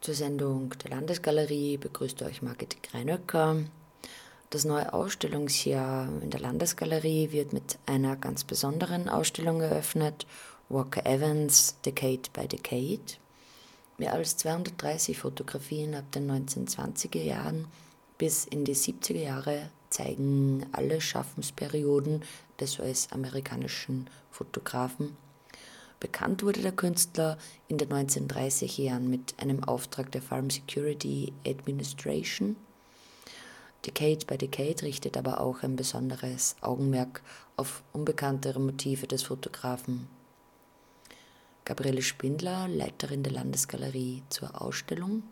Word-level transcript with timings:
Zur 0.00 0.14
Sendung 0.14 0.72
der 0.82 0.92
Landesgalerie 0.92 1.76
begrüßt 1.76 2.22
euch 2.22 2.40
Margit 2.40 2.82
Greinöcker. 2.82 3.64
Das 4.48 4.64
neue 4.64 4.94
Ausstellungsjahr 4.94 6.08
in 6.22 6.30
der 6.30 6.40
Landesgalerie 6.40 7.32
wird 7.32 7.52
mit 7.52 7.78
einer 7.84 8.16
ganz 8.16 8.44
besonderen 8.44 9.10
Ausstellung 9.10 9.60
eröffnet, 9.60 10.26
Walker 10.70 11.04
Evans 11.04 11.76
Decade 11.84 12.22
by 12.32 12.48
Decade. 12.48 13.18
Mehr 13.98 14.14
als 14.14 14.38
230 14.38 15.18
Fotografien 15.18 15.94
ab 15.94 16.10
den 16.12 16.30
1920er 16.30 17.22
Jahren 17.22 17.66
bis 18.16 18.46
in 18.46 18.64
die 18.64 18.74
70er 18.74 19.20
Jahre 19.20 19.68
zeigen 19.90 20.64
alle 20.72 21.02
Schaffensperioden 21.02 22.22
des 22.58 22.78
US-amerikanischen 22.78 24.08
Fotografen 24.30 25.14
Bekannt 26.00 26.42
wurde 26.42 26.62
der 26.62 26.72
Künstler 26.72 27.36
in 27.68 27.76
den 27.76 27.90
1930er 27.90 28.80
Jahren 28.82 29.10
mit 29.10 29.34
einem 29.38 29.62
Auftrag 29.62 30.10
der 30.12 30.22
Farm 30.22 30.48
Security 30.48 31.34
Administration. 31.46 32.56
Decade 33.86 34.24
by 34.26 34.38
Decade 34.38 34.82
richtet 34.82 35.18
aber 35.18 35.40
auch 35.40 35.62
ein 35.62 35.76
besonderes 35.76 36.56
Augenmerk 36.62 37.22
auf 37.56 37.82
unbekanntere 37.92 38.60
Motive 38.60 39.06
des 39.06 39.24
Fotografen. 39.24 40.08
Gabriele 41.66 42.02
Spindler, 42.02 42.66
Leiterin 42.66 43.22
der 43.22 43.34
Landesgalerie 43.34 44.22
zur 44.30 44.60
Ausstellung. 44.60 45.22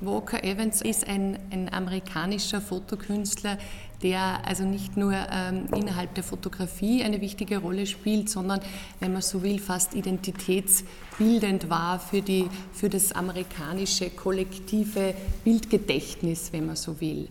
Walker 0.00 0.42
Evans 0.42 0.80
ist 0.80 1.06
ein, 1.06 1.38
ein 1.50 1.72
amerikanischer 1.72 2.60
Fotokünstler, 2.62 3.58
der 4.02 4.46
also 4.46 4.64
nicht 4.64 4.96
nur 4.96 5.12
ähm, 5.12 5.66
innerhalb 5.74 6.14
der 6.14 6.24
Fotografie 6.24 7.04
eine 7.04 7.20
wichtige 7.20 7.58
Rolle 7.58 7.86
spielt, 7.86 8.30
sondern, 8.30 8.60
wenn 8.98 9.12
man 9.12 9.20
so 9.20 9.42
will, 9.42 9.58
fast 9.58 9.94
identitätsbildend 9.94 11.68
war 11.68 12.00
für, 12.00 12.22
die, 12.22 12.48
für 12.72 12.88
das 12.88 13.12
amerikanische 13.12 14.08
kollektive 14.08 15.14
Bildgedächtnis, 15.44 16.50
wenn 16.52 16.64
man 16.66 16.76
so 16.76 16.98
will. 17.00 17.28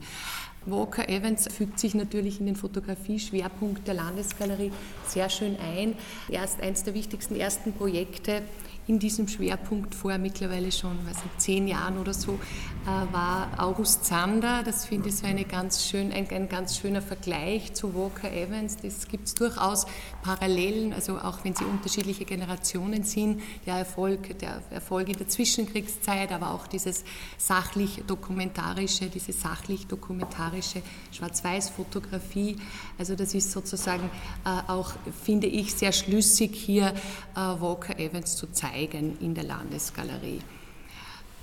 Walker 0.66 1.08
Evans 1.10 1.48
fügt 1.52 1.80
sich 1.80 1.96
natürlich 1.96 2.40
in 2.40 2.46
den 2.46 2.56
Fotografie-Schwerpunkt 2.56 3.88
der 3.88 3.96
Landesgalerie 3.96 4.72
sehr 5.08 5.30
schön 5.30 5.58
ein. 5.58 5.96
Er 6.30 6.44
ist 6.44 6.62
eines 6.62 6.84
der 6.84 6.94
wichtigsten 6.94 7.36
ersten 7.36 7.74
Projekte 7.74 8.44
in 8.90 8.98
diesem 8.98 9.28
Schwerpunkt 9.28 9.94
vor 9.94 10.18
mittlerweile 10.18 10.72
schon 10.72 10.98
weiß 11.06 11.24
nicht, 11.24 11.42
zehn 11.42 11.68
Jahren 11.68 12.00
oder 12.00 12.12
so, 12.12 12.40
äh, 12.86 13.14
war 13.14 13.52
August 13.58 14.04
Zander. 14.04 14.64
Das 14.64 14.86
finde 14.86 15.10
ich 15.10 15.18
so 15.18 15.28
eine 15.28 15.46
ganz 15.46 15.86
schön, 15.86 16.12
ein, 16.12 16.28
ein 16.32 16.50
ganz 16.50 16.76
schöner 16.76 17.04
Vergleich 17.04 17.76
zu 17.76 17.94
Walker 17.94 18.32
Evans. 18.32 18.78
Das 18.78 19.08
gibt 19.08 19.28
es 19.28 19.36
durchaus 19.36 19.86
Parallelen, 20.24 20.92
also 20.94 21.20
auch 21.20 21.44
wenn 21.44 21.54
sie 21.54 21.66
unterschiedliche 21.66 22.26
Generationen 22.26 23.04
sind. 23.04 23.42
Der 23.68 23.76
Erfolg, 23.76 24.40
der 24.40 24.64
Erfolg 24.72 25.08
in 25.10 25.18
der 25.18 25.28
Zwischenkriegszeit, 25.28 26.32
aber 26.32 26.52
auch 26.52 26.66
dieses 26.66 27.04
sachlich-dokumentarische, 27.38 29.06
diese 29.06 29.34
sachlich-dokumentarische 29.34 30.82
Schwarz-Weiß-Fotografie. 31.12 32.56
Also 32.98 33.16
das 33.16 33.36
ist 33.36 33.52
sozusagen 33.52 34.10
äh, 34.46 34.72
auch, 34.72 34.94
finde 35.24 35.46
ich, 35.46 35.76
sehr 35.76 35.92
schlüssig 35.92 36.56
hier 36.56 36.88
äh, 37.36 37.40
Walker 37.62 38.00
Evans 38.00 38.36
zu 38.36 38.52
zeigen 38.52 38.79
zeigen 38.80 39.18
in 39.20 39.34
der 39.34 39.44
Landesgalerie. 39.44 40.42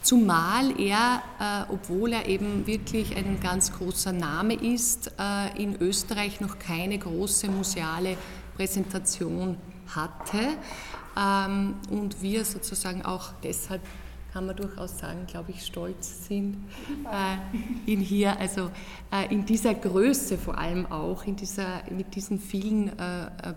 Zumal 0.02 0.78
er, 0.80 1.22
äh, 1.40 1.72
obwohl 1.72 2.12
er 2.12 2.26
eben 2.26 2.66
wirklich 2.66 3.16
ein 3.16 3.40
ganz 3.40 3.72
großer 3.72 4.12
Name 4.12 4.54
ist, 4.54 5.12
äh, 5.18 5.60
in 5.60 5.80
Österreich 5.80 6.40
noch 6.40 6.58
keine 6.58 6.98
große 6.98 7.48
museale 7.48 8.16
Präsentation 8.54 9.56
hatte 9.88 10.56
ähm, 11.16 11.74
und 11.90 12.22
wir 12.22 12.44
sozusagen 12.44 13.04
auch 13.04 13.32
deshalb 13.42 13.82
kann 14.32 14.46
man 14.46 14.56
durchaus 14.56 14.98
sagen, 14.98 15.26
glaube 15.26 15.52
ich, 15.52 15.64
stolz 15.64 16.26
sind, 16.26 16.58
äh, 17.10 17.90
ihn 17.90 18.00
hier, 18.00 18.38
also 18.38 18.70
in 19.30 19.46
dieser 19.46 19.72
Größe 19.72 20.36
vor 20.36 20.58
allem 20.58 20.84
auch, 20.92 21.24
in 21.24 21.36
dieser, 21.36 21.82
mit 21.90 22.14
diesen 22.14 22.38
vielen 22.38 22.92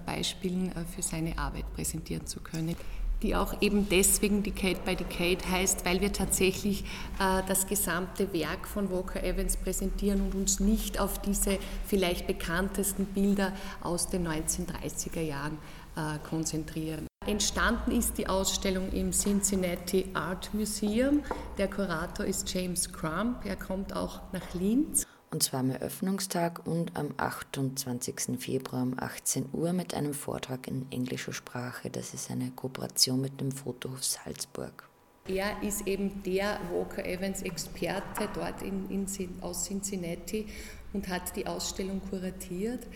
Beispielen 0.06 0.72
für 0.95 1.01
seine 1.01 1.38
Arbeit 1.38 1.66
präsentieren 1.73 2.25
zu 2.28 2.39
können 2.39 2.78
die 3.22 3.35
auch 3.35 3.62
eben 3.62 3.88
deswegen 3.90 4.44
Decade 4.44 4.80
by 4.85 4.96
Decade 4.96 5.40
heißt, 5.50 5.85
weil 5.85 6.02
wir 6.02 6.13
tatsächlich 6.13 6.84
äh, 7.19 7.41
das 7.47 7.68
gesamte 7.68 8.31
Werk 8.34 8.68
von 8.68 8.91
Walker 8.91 9.24
Evans 9.24 9.57
präsentieren 9.57 10.22
und 10.22 10.35
uns 10.35 10.59
nicht 10.59 11.00
auf 11.00 11.22
diese 11.22 11.57
vielleicht 11.85 12.28
bekanntesten 12.28 13.06
Bilder 13.06 13.53
aus 13.81 14.07
den 14.07 14.28
1930er 14.28 15.22
Jahren 15.22 15.57
äh, 15.96 16.19
konzentrieren. 16.28 17.07
Entstanden 17.25 17.91
ist 17.91 18.18
die 18.18 18.28
Ausstellung 18.28 18.91
im 18.91 19.12
Cincinnati 19.12 20.06
Art 20.13 20.53
Museum. 20.53 21.22
Der 21.57 21.69
Kurator 21.69 22.25
ist 22.25 22.51
James 22.51 22.91
Crump. 22.91 23.46
Er 23.46 23.56
kommt 23.56 23.96
auch 23.96 24.22
nach 24.31 24.53
Linz 24.53 25.06
und 25.31 25.44
zwar 25.44 25.59
am 25.59 25.69
Eröffnungstag 25.69 26.66
und 26.66 26.95
am 26.95 27.13
28. 27.17 28.40
Februar 28.40 28.84
um 28.84 28.95
18 28.97 29.50
Uhr 29.53 29.73
mit 29.73 29.94
einem 29.94 30.13
Vortrag 30.13 30.67
in 30.67 30.85
englischer 30.91 31.34
Sprache. 31.34 31.90
Das 31.90 32.13
ist 32.13 32.31
eine 32.31 32.51
Kooperation 32.51 33.22
mit 33.22 33.39
dem 33.39 33.51
Fotohof 33.51 34.03
Salzburg. 34.03 34.89
Er 35.28 35.62
ist 35.62 35.85
eben 35.85 36.23
der 36.23 36.59
Walker 36.72 37.06
Evans 37.06 37.44
Experte 37.44 38.28
dort 38.34 38.63
in, 38.63 38.89
in, 38.89 39.06
aus 39.41 39.66
Cincinnati 39.66 40.47
und 40.94 41.07
hat 41.07 41.35
die 41.35 41.45
Ausstellung 41.45 42.01
kuratiert. 42.09 42.88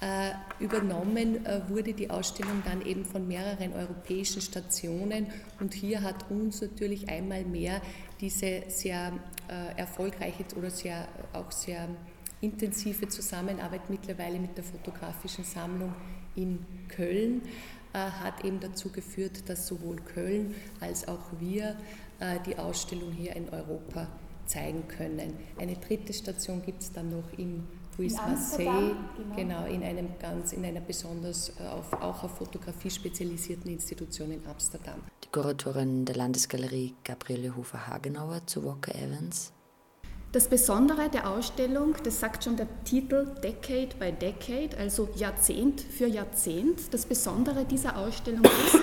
Äh, 0.00 0.32
übernommen 0.58 1.46
äh, 1.46 1.62
wurde 1.68 1.94
die 1.94 2.10
Ausstellung 2.10 2.62
dann 2.64 2.84
eben 2.84 3.04
von 3.04 3.26
mehreren 3.26 3.72
europäischen 3.72 4.42
Stationen 4.42 5.28
und 5.60 5.72
hier 5.72 6.02
hat 6.02 6.30
uns 6.30 6.60
natürlich 6.60 7.08
einmal 7.08 7.44
mehr 7.44 7.80
diese 8.20 8.64
sehr 8.68 9.12
äh, 9.48 9.78
erfolgreiche 9.78 10.44
oder 10.56 10.70
sehr, 10.70 11.08
auch 11.32 11.50
sehr 11.52 11.88
intensive 12.40 13.08
Zusammenarbeit 13.08 13.88
mittlerweile 13.88 14.38
mit 14.38 14.56
der 14.56 14.64
fotografischen 14.64 15.44
Sammlung 15.44 15.94
in 16.34 16.58
Köln 16.88 17.42
hat 17.92 18.44
eben 18.44 18.58
dazu 18.58 18.90
geführt, 18.90 19.48
dass 19.48 19.68
sowohl 19.68 19.96
Köln 20.00 20.52
als 20.80 21.06
auch 21.06 21.30
wir 21.38 21.76
die 22.44 22.58
Ausstellung 22.58 23.12
hier 23.12 23.36
in 23.36 23.48
Europa 23.50 24.08
zeigen 24.46 24.88
können. 24.88 25.34
Eine 25.58 25.76
dritte 25.76 26.12
Station 26.12 26.60
gibt 26.60 26.82
es 26.82 26.90
dann 26.90 27.10
noch 27.10 27.38
im 27.38 27.62
Louis 27.96 28.14
Marseille, 28.14 28.94
genau. 29.16 29.36
genau, 29.36 29.66
in, 29.66 29.82
einem 29.82 30.18
ganz, 30.18 30.52
in 30.52 30.64
einer 30.64 30.80
besonders 30.80 31.50
äh, 31.60 31.66
auf, 31.66 31.92
auch 31.92 32.24
auf 32.24 32.38
Fotografie 32.38 32.90
spezialisierten 32.90 33.70
Institution 33.70 34.32
in 34.32 34.46
Amsterdam. 34.46 35.00
Die 35.22 35.28
Kuratorin 35.28 36.04
der 36.04 36.16
Landesgalerie 36.16 36.94
Gabriele 37.04 37.56
Hofer-Hagenauer 37.56 38.46
zu 38.46 38.64
Walker 38.64 38.94
Evans 38.94 39.52
das 40.34 40.48
Besondere 40.48 41.08
der 41.08 41.30
Ausstellung, 41.30 41.94
das 42.02 42.18
sagt 42.18 42.42
schon 42.42 42.56
der 42.56 42.66
Titel 42.82 43.26
Decade 43.40 43.90
by 44.00 44.10
Decade, 44.10 44.76
also 44.76 45.08
Jahrzehnt 45.14 45.80
für 45.80 46.08
Jahrzehnt. 46.08 46.92
Das 46.92 47.06
Besondere 47.06 47.64
dieser 47.64 47.96
Ausstellung 47.96 48.42
ist, 48.42 48.80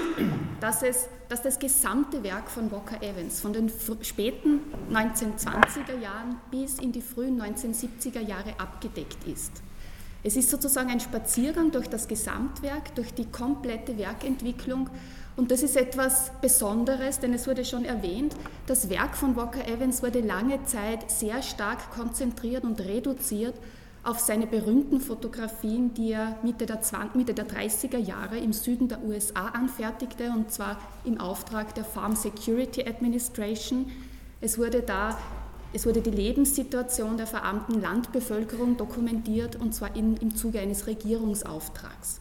dass, 0.61 0.81
es, 0.81 1.09
dass 1.28 1.41
das 1.41 1.59
gesamte 1.59 2.23
Werk 2.23 2.50
von 2.50 2.72
Walker 2.72 3.03
Evans 3.03 3.41
von 3.41 3.51
den 3.51 3.69
späten 4.01 4.61
1920er 4.94 6.00
Jahren 6.01 6.38
bis 6.51 6.79
in 6.79 6.94
die 6.94 7.01
frühen 7.01 7.41
1970er 7.41 8.22
Jahre 8.22 8.57
abgedeckt 8.57 9.28
ist. 9.28 9.51
Es 10.23 10.38
ist 10.38 10.51
sozusagen 10.51 10.90
ein 10.90 11.01
Spaziergang 11.01 11.72
durch 11.72 11.90
das 11.90 12.07
Gesamtwerk, 12.07 12.95
durch 12.95 13.13
die 13.13 13.25
komplette 13.25 13.97
Werkentwicklung 13.97 14.90
und 15.36 15.52
das 15.52 15.64
ist 15.64 15.78
etwas 15.78 16.31
Besonderes, 16.42 17.19
denn 17.19 17.34
es 17.34 17.47
wurde 17.47 17.66
schon 17.66 17.86
erwähnt, 17.86 18.36
das 18.68 18.90
Werk 18.90 19.16
von 19.16 19.36
Walker 19.36 19.68
Evans 19.68 20.03
wurde 20.03 20.22
lange 20.22 20.64
Zeit 20.66 21.09
sehr 21.09 21.42
stark 21.42 21.92
konzentriert 21.92 22.64
und 22.64 22.80
reduziert 22.81 23.56
auf 24.03 24.20
seine 24.20 24.47
berühmten 24.47 25.00
Fotografien, 25.00 25.94
die 25.94 26.12
er 26.12 26.38
Mitte 26.44 26.66
der, 26.66 26.81
20, 26.81 27.16
Mitte 27.16 27.34
der 27.34 27.47
30er 27.47 27.97
Jahre 27.97 28.38
im 28.38 28.52
Süden 28.52 28.88
der 28.88 29.03
USA 29.03 29.47
anfertigte, 29.50 30.31
und 30.31 30.52
zwar 30.52 30.80
im 31.06 31.20
Auftrag 31.20 31.75
der 31.75 31.86
Farm 31.86 32.16
Security 32.16 32.88
Administration. 32.88 33.91
Es 34.41 34.58
wurde 34.58 34.81
da 34.81 35.18
es 35.73 35.85
wurde 35.85 36.02
die 36.02 36.11
Lebenssituation 36.11 37.16
der 37.16 37.28
verarmten 37.28 37.79
Landbevölkerung 37.79 38.76
dokumentiert, 38.76 39.55
und 39.55 39.73
zwar 39.73 39.96
in, 39.96 40.17
im 40.17 40.35
Zuge 40.35 40.59
eines 40.59 40.85
Regierungsauftrags. 40.85 42.20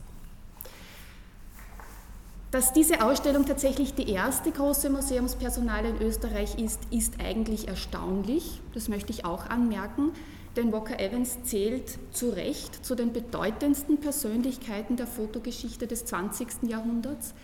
Dass 2.51 2.73
diese 2.73 3.05
Ausstellung 3.05 3.47
tatsächlich 3.47 3.95
die 3.95 4.11
erste 4.11 4.51
große 4.51 4.91
Museumspersonale 4.91 5.91
in 5.91 6.03
Österreich 6.03 6.59
ist, 6.59 6.81
ist 6.91 7.15
eigentlich 7.21 7.69
erstaunlich. 7.69 8.61
Das 8.75 8.89
möchte 8.89 9.13
ich 9.13 9.25
auch 9.25 9.47
anmerken, 9.47 10.11
denn 10.57 10.73
Walker 10.73 10.99
Evans 10.99 11.45
zählt 11.45 11.99
zu 12.11 12.31
Recht 12.31 12.85
zu 12.85 12.97
den 12.97 13.13
bedeutendsten 13.13 13.99
Persönlichkeiten 13.99 14.97
der 14.97 15.07
Fotogeschichte 15.07 15.87
des 15.87 16.07
20. 16.07 16.65
Jahrhunderts. 16.69 17.35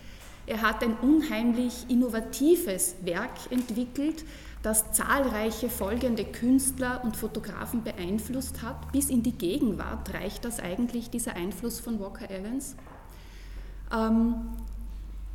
Er 0.45 0.61
hat 0.61 0.83
ein 0.83 0.97
unheimlich 0.97 1.85
innovatives 1.89 2.95
Werk 3.03 3.31
entwickelt, 3.49 4.25
das 4.61 4.91
zahlreiche 4.91 5.69
folgende 5.69 6.25
Künstler 6.25 7.01
und 7.05 7.15
Fotografen 7.15 7.81
beeinflusst 7.81 8.61
hat. 8.61 8.91
Bis 8.91 9.09
in 9.09 9.23
die 9.23 9.31
Gegenwart 9.31 10.13
reicht 10.13 10.43
das 10.43 10.59
eigentlich, 10.59 11.09
dieser 11.09 11.35
Einfluss 11.35 11.79
von 11.79 12.01
Walker 12.01 12.29
Evans. 12.29 12.75
Ähm, 13.93 14.35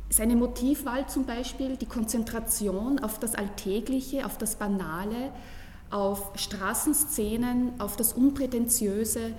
Seine 0.09 0.35
Motivwahl 0.35 1.07
zum 1.07 1.25
Beispiel, 1.25 1.75
die 1.77 1.87
Konzentration 1.87 2.99
auf 2.99 3.19
das 3.19 3.35
Alltägliche, 3.35 4.25
auf 4.25 4.37
das 4.37 4.55
Banale, 4.55 5.31
auf 5.89 6.31
Straßenszenen, 6.35 7.79
auf 7.79 7.95
das 7.95 8.13
Unprätentiöse, 8.13 9.33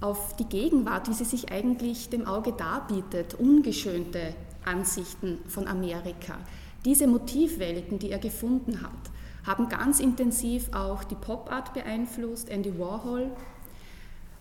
auf 0.00 0.36
die 0.36 0.46
Gegenwart, 0.46 1.08
wie 1.08 1.14
sie 1.14 1.24
sich 1.24 1.52
eigentlich 1.52 2.10
dem 2.10 2.26
Auge 2.26 2.52
darbietet, 2.52 3.34
ungeschönte 3.34 4.34
Ansichten 4.64 5.38
von 5.46 5.68
Amerika. 5.68 6.38
Diese 6.84 7.06
Motivwelten, 7.06 7.98
die 7.98 8.10
er 8.10 8.18
gefunden 8.18 8.82
hat, 8.82 8.90
haben 9.46 9.68
ganz 9.68 10.00
intensiv 10.00 10.72
auch 10.72 11.04
die 11.04 11.14
Pop-Art 11.14 11.72
beeinflusst, 11.74 12.48
Andy 12.48 12.78
Warhol, 12.78 13.30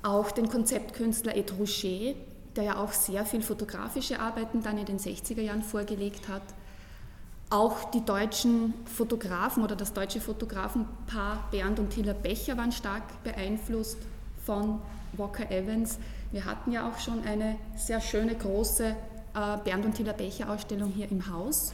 auch 0.03 0.31
den 0.31 0.49
Konzeptkünstler 0.49 1.35
Ed 1.35 1.53
Rouget, 1.57 2.15
der 2.55 2.63
ja 2.63 2.77
auch 2.77 2.91
sehr 2.91 3.25
viel 3.25 3.41
fotografische 3.41 4.19
Arbeiten 4.19 4.61
dann 4.61 4.77
in 4.77 4.85
den 4.85 4.99
60er 4.99 5.41
Jahren 5.41 5.61
vorgelegt 5.61 6.27
hat. 6.27 6.41
Auch 7.49 7.91
die 7.91 8.03
deutschen 8.03 8.73
Fotografen 8.85 9.63
oder 9.63 9.75
das 9.75 9.93
deutsche 9.93 10.21
Fotografenpaar 10.21 11.47
Bernd 11.51 11.79
und 11.79 11.93
Hiller 11.93 12.13
Becher 12.13 12.57
waren 12.57 12.71
stark 12.71 13.03
beeinflusst 13.23 13.97
von 14.45 14.81
Walker 15.13 15.49
Evans. 15.51 15.99
Wir 16.31 16.45
hatten 16.45 16.71
ja 16.71 16.89
auch 16.89 16.97
schon 16.99 17.23
eine 17.25 17.57
sehr 17.75 17.99
schöne 17.99 18.35
große 18.35 18.85
äh, 18.85 19.57
Bernd 19.63 19.85
und 19.85 19.97
Hiller 19.97 20.13
Becher 20.13 20.49
Ausstellung 20.49 20.91
hier 20.91 21.11
im 21.11 21.29
Haus. 21.29 21.73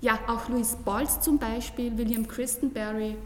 Ja, 0.00 0.18
auch 0.26 0.48
Louis 0.48 0.76
Balls 0.84 1.20
zum 1.20 1.38
Beispiel, 1.38 1.98
William 1.98 2.26
Christenberry, 2.26 3.16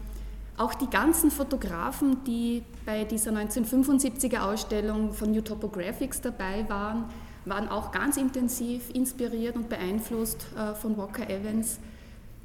auch 0.57 0.73
die 0.73 0.89
ganzen 0.89 1.31
Fotografen, 1.31 2.23
die 2.25 2.63
bei 2.85 3.03
dieser 3.05 3.31
1975er 3.31 4.41
Ausstellung 4.41 5.13
von 5.13 5.31
New 5.31 5.41
Topographics 5.41 6.21
dabei 6.21 6.65
waren, 6.67 7.05
waren 7.45 7.67
auch 7.67 7.91
ganz 7.91 8.17
intensiv 8.17 8.89
inspiriert 8.93 9.55
und 9.55 9.69
beeinflusst 9.69 10.45
äh, 10.55 10.73
von 10.75 10.97
Walker 10.97 11.29
Evans. 11.29 11.79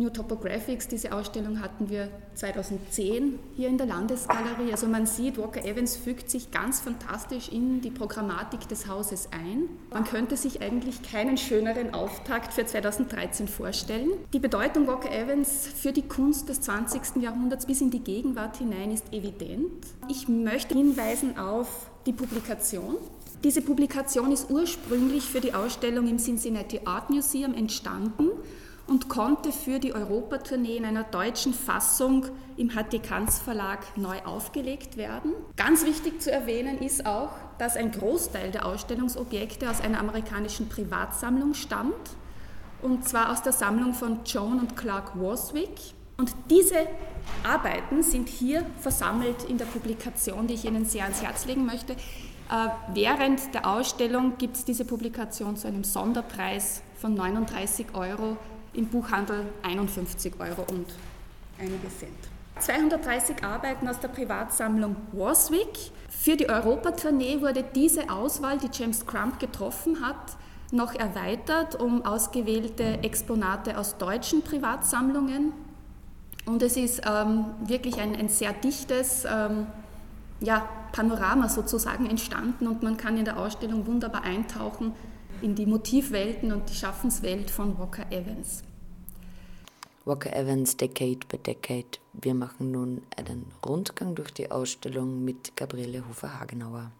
New 0.01 0.11
Topographics, 0.11 0.87
diese 0.87 1.13
Ausstellung 1.13 1.61
hatten 1.61 1.91
wir 1.91 2.09
2010 2.35 3.37
hier 3.57 3.69
in 3.69 3.79
der 3.79 3.89
Landesgalerie. 3.89 4.71
Also 4.71 4.87
man 4.87 5.07
sieht, 5.07 5.39
Walker 5.39 5.65
Evans 5.65 5.97
fügt 5.97 6.31
sich 6.31 6.53
ganz 6.53 6.79
fantastisch 6.79 7.49
in 7.49 7.81
die 7.81 7.91
Programmatik 7.91 8.69
des 8.69 8.87
Hauses 8.87 9.29
ein. 9.33 9.65
Man 9.91 10.05
könnte 10.05 10.37
sich 10.37 10.63
eigentlich 10.63 11.03
keinen 11.03 11.37
schöneren 11.37 11.95
Auftakt 11.95 12.55
für 12.55 12.65
2013 12.65 13.49
vorstellen. 13.49 14.11
Die 14.33 14.39
Bedeutung 14.39 14.87
Walker 14.87 15.11
Evans 15.11 15.67
für 15.67 15.91
die 15.91 16.07
Kunst 16.07 16.49
des 16.49 16.61
20. 16.61 17.21
Jahrhunderts 17.21 17.67
bis 17.67 17.81
in 17.81 17.91
die 17.91 17.99
Gegenwart 17.99 18.59
hinein 18.59 18.93
ist 18.93 19.13
evident. 19.13 19.85
Ich 20.09 20.29
möchte 20.29 20.75
hinweisen 20.75 21.39
auf 21.39 21.91
die 22.07 22.13
Publikation. 22.13 22.99
Diese 23.43 23.63
Publikation 23.63 24.31
ist 24.31 24.49
ursprünglich 24.49 25.25
für 25.25 25.41
die 25.41 25.55
Ausstellung 25.55 26.07
im 26.07 26.19
Cincinnati 26.19 26.83
Art 26.85 27.11
Museum 27.11 27.53
entstanden 27.55 28.31
und 28.89 29.09
konnte 29.09 29.53
für 29.53 29.79
die 29.79 29.93
Europatournee 29.93 30.79
in 30.79 30.85
einer 30.87 31.05
deutschen 31.05 31.53
Fassung 31.53 32.27
im 32.57 32.71
HT 32.71 33.03
Kanz 33.03 33.39
Verlag 33.39 33.81
neu 33.97 34.19
aufgelegt 34.25 34.97
werden. 34.97 35.33
Ganz 35.57 35.85
wichtig 35.85 36.23
zu 36.23 36.33
erwähnen 36.33 36.79
ist 36.79 37.07
auch, 37.07 37.31
dass 37.59 37.77
ein 37.77 37.93
Großteil 37.93 38.51
der 38.51 38.65
Ausstellungsobjekte 38.65 39.71
aus 39.71 39.81
einer 39.83 40.01
amerikanischen 40.01 40.69
Privatsammlung 40.69 41.55
stammt, 41.55 42.17
und 42.81 43.07
zwar 43.07 43.31
aus 43.31 43.43
der 43.43 43.53
Sammlung 43.53 43.93
von 43.93 44.21
Joan 44.25 44.61
und 44.61 44.77
Clark 44.77 45.21
Warswick. 45.21 45.95
Und 46.17 46.33
diese 46.49 46.87
Arbeiten 47.45 48.03
sind 48.03 48.29
hier 48.29 48.65
versammelt 48.81 49.45
in 49.45 49.59
der 49.59 49.67
Publikation, 49.67 50.47
die 50.47 50.55
ich 50.55 50.65
Ihnen 50.65 50.85
sehr 50.85 51.05
ans 51.05 51.23
Herz 51.23 51.45
legen 51.45 51.67
möchte. 51.67 51.93
Äh, 51.93 52.69
während 52.95 53.53
der 53.55 53.69
Ausstellung 53.69 54.39
gibt 54.39 54.57
es 54.57 54.65
diese 54.65 54.85
Publikation 54.85 55.57
zu 55.57 55.69
einem 55.69 55.85
Sonderpreis 55.85 56.83
von 56.97 57.15
39 57.15 57.95
Euro 57.95 58.37
im 58.79 58.87
Buchhandel 58.87 59.47
51 59.63 60.35
Euro 60.39 60.63
und 60.71 60.87
einige 61.59 61.89
Cent. 61.89 62.13
230 62.61 63.45
Arbeiten 63.45 63.89
aus 63.89 63.99
der 64.01 64.09
Privatsammlung 64.09 64.97
Warswick. 65.13 65.91
Für 66.09 66.37
die 66.37 66.49
Europatournee 66.49 67.41
wurde 67.41 67.65
diese 67.75 68.09
Auswahl, 68.11 68.59
die 68.59 68.71
James 68.73 69.05
Crump 69.05 69.39
getroffen 69.41 70.05
hat, 70.05 70.37
noch 70.71 70.95
erweitert 70.95 71.81
um 71.81 72.05
ausgewählte 72.05 73.03
Exponate 73.03 73.79
aus 73.79 73.97
deutschen 73.99 74.43
Privatsammlungen. 74.43 75.53
Und 76.47 76.63
es 76.63 76.77
ist 76.77 77.03
ähm, 77.07 77.47
wirklich 77.67 78.01
ein, 78.01 78.17
ein, 78.17 78.29
sehr 78.29 78.53
dichtes 78.53 79.25
ähm, 79.25 79.67
ja, 80.41 80.69
Panorama 80.93 81.49
sozusagen 81.49 82.07
entstanden 82.07 82.67
und 82.67 82.83
man 82.83 82.97
kann 82.97 83.17
in 83.19 83.25
der 83.25 83.39
Ausstellung 83.39 83.87
wunderbar 83.87 84.23
eintauchen 84.23 84.93
in 85.43 85.55
die 85.55 85.67
Motivwelten 85.67 86.53
und 86.53 86.69
die 86.71 86.75
Schaffenswelt 86.75 87.51
von 87.51 87.79
Walker 87.79 88.11
Evans. 88.11 88.63
Walker 90.09 90.35
Evans 90.35 90.75
Decade 90.75 91.19
by 91.29 91.37
Decade. 91.37 91.99
Wir 92.15 92.33
machen 92.33 92.71
nun 92.71 93.03
einen 93.15 93.53
Rundgang 93.65 94.15
durch 94.15 94.33
die 94.33 94.51
Ausstellung 94.51 95.23
mit 95.23 95.55
Gabriele 95.55 96.03
Hofer-Hagenauer. 96.09 96.91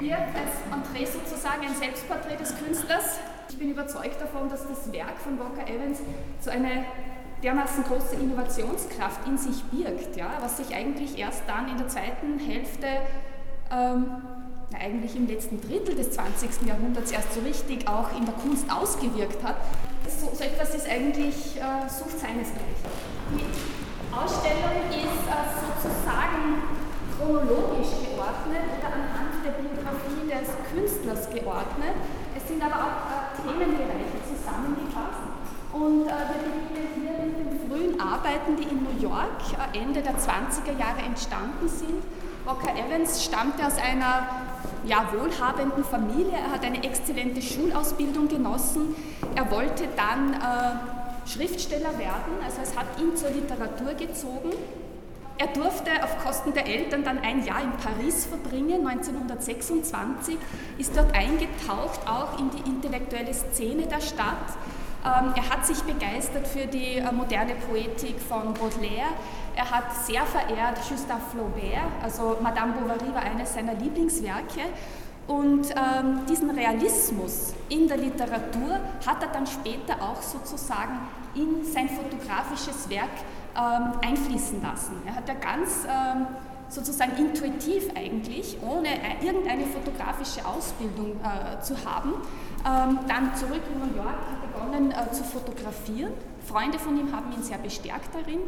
Hier 0.00 0.16
als 0.16 0.54
Entree 0.72 1.04
sozusagen 1.04 1.66
ein 1.66 1.74
Selbstporträt 1.74 2.36
des 2.36 2.56
Künstlers. 2.56 3.18
Ich 3.48 3.58
bin 3.58 3.72
überzeugt 3.72 4.20
davon, 4.20 4.48
dass 4.48 4.68
das 4.68 4.92
Werk 4.92 5.18
von 5.18 5.36
Walker 5.40 5.66
Evans 5.68 5.98
so 6.38 6.50
eine 6.50 6.84
dermaßen 7.42 7.82
große 7.82 8.14
Innovationskraft 8.14 9.26
in 9.26 9.36
sich 9.36 9.64
birgt, 9.64 10.16
ja, 10.16 10.38
was 10.40 10.58
sich 10.58 10.76
eigentlich 10.76 11.18
erst 11.18 11.42
dann 11.48 11.68
in 11.68 11.76
der 11.76 11.88
zweiten 11.88 12.38
Hälfte 12.38 12.86
ähm, 13.72 14.06
eigentlich 14.74 15.14
im 15.14 15.26
letzten 15.26 15.60
Drittel 15.60 15.94
des 15.94 16.12
20. 16.12 16.66
Jahrhunderts 16.66 17.12
erst 17.12 17.34
so 17.34 17.40
richtig 17.40 17.86
auch 17.86 18.16
in 18.16 18.24
der 18.24 18.34
Kunst 18.34 18.66
ausgewirkt 18.70 19.42
hat. 19.42 19.56
So, 20.06 20.30
so 20.34 20.42
etwas 20.42 20.74
ist 20.74 20.88
eigentlich 20.88 21.56
äh, 21.56 21.88
sucht 21.88 22.18
seinesgleichen. 22.18 22.90
Die 23.34 23.46
Ausstellung 24.14 24.90
ist 24.90 25.26
äh, 25.26 25.42
sozusagen 25.54 26.62
chronologisch 27.16 27.94
geordnet 28.02 28.66
oder 28.78 28.90
anhand 28.92 29.42
der 29.44 29.54
Biografie 29.58 30.26
des 30.26 30.50
Künstlers 30.70 31.30
geordnet. 31.30 31.96
Es 32.36 32.46
sind 32.46 32.62
aber 32.62 32.76
auch 32.76 32.98
äh, 33.06 33.42
Themenbereiche 33.42 34.18
zusammengefasst. 34.26 35.26
Und 35.72 36.06
äh, 36.06 36.26
wir 36.30 36.40
beginnen 36.42 36.90
hier 36.96 37.16
mit 37.22 37.36
den 37.38 37.68
frühen 37.68 38.00
Arbeiten, 38.00 38.56
die 38.56 38.64
in 38.64 38.82
New 38.82 38.98
York 39.00 39.42
äh, 39.54 39.78
Ende 39.78 40.02
der 40.02 40.14
20er 40.14 40.78
Jahre 40.78 41.02
entstanden 41.04 41.68
sind. 41.68 42.02
Walker 42.44 42.72
Evans 42.78 43.24
stammte 43.24 43.66
aus 43.66 43.76
einer 43.76 44.45
ja, 44.84 45.08
wohlhabenden 45.12 45.84
Familie. 45.84 46.32
Er 46.32 46.52
hat 46.52 46.64
eine 46.64 46.82
exzellente 46.82 47.42
Schulausbildung 47.42 48.28
genossen. 48.28 48.94
Er 49.34 49.50
wollte 49.50 49.84
dann 49.96 50.34
äh, 50.34 51.28
Schriftsteller 51.28 51.98
werden, 51.98 52.34
also 52.44 52.60
es 52.62 52.76
hat 52.76 52.86
ihn 53.00 53.16
zur 53.16 53.30
Literatur 53.30 53.94
gezogen. 53.94 54.50
Er 55.38 55.48
durfte 55.48 55.90
auf 56.02 56.24
Kosten 56.24 56.54
der 56.54 56.66
Eltern 56.66 57.04
dann 57.04 57.18
ein 57.18 57.44
Jahr 57.44 57.62
in 57.62 57.72
Paris 57.72 58.24
verbringen, 58.24 58.86
1926, 58.86 60.38
ist 60.78 60.96
dort 60.96 61.14
eingetaucht, 61.14 62.00
auch 62.08 62.38
in 62.38 62.50
die 62.50 62.66
intellektuelle 62.68 63.34
Szene 63.34 63.86
der 63.86 64.00
Stadt. 64.00 64.56
Ähm, 65.04 65.32
er 65.36 65.50
hat 65.50 65.66
sich 65.66 65.82
begeistert 65.82 66.46
für 66.46 66.66
die 66.66 66.96
äh, 66.96 67.12
moderne 67.12 67.54
Poetik 67.54 68.20
von 68.20 68.54
Baudelaire. 68.54 69.08
Er 69.54 69.70
hat 69.70 69.94
sehr 70.04 70.22
verehrt 70.22 70.78
Gustave 70.88 71.20
Flaubert, 71.30 71.88
also 72.02 72.36
Madame 72.42 72.72
Bovary 72.72 73.14
war 73.14 73.22
eines 73.22 73.54
seiner 73.54 73.74
Lieblingswerke. 73.74 74.60
Und 75.26 75.70
ähm, 75.70 76.20
diesen 76.28 76.50
Realismus 76.50 77.54
in 77.68 77.88
der 77.88 77.96
Literatur 77.96 78.78
hat 79.04 79.22
er 79.22 79.28
dann 79.28 79.46
später 79.46 80.00
auch 80.00 80.22
sozusagen 80.22 81.00
in 81.34 81.64
sein 81.64 81.88
fotografisches 81.88 82.88
Werk 82.88 83.10
ähm, 83.56 83.92
einfließen 84.06 84.62
lassen. 84.62 85.02
Er 85.04 85.16
hat 85.16 85.28
ja 85.28 85.34
ganz 85.34 85.84
ähm, 85.84 86.26
sozusagen 86.68 87.16
intuitiv 87.16 87.88
eigentlich, 87.96 88.56
ohne 88.62 88.88
äh, 88.88 89.24
irgendeine 89.24 89.64
fotografische 89.66 90.44
Ausbildung 90.44 91.16
äh, 91.22 91.60
zu 91.60 91.74
haben, 91.84 92.14
ähm, 92.64 92.98
dann 93.08 93.34
zurück 93.34 93.62
in 93.72 93.78
New 93.80 93.96
York, 93.96 94.08
hat 94.08 94.42
begonnen 94.66 94.92
äh, 94.92 95.10
zu 95.12 95.24
fotografieren. 95.24 96.12
Freunde 96.46 96.78
von 96.78 96.98
ihm 96.98 97.14
haben 97.14 97.32
ihn 97.32 97.42
sehr 97.42 97.58
bestärkt 97.58 98.14
darin. 98.14 98.40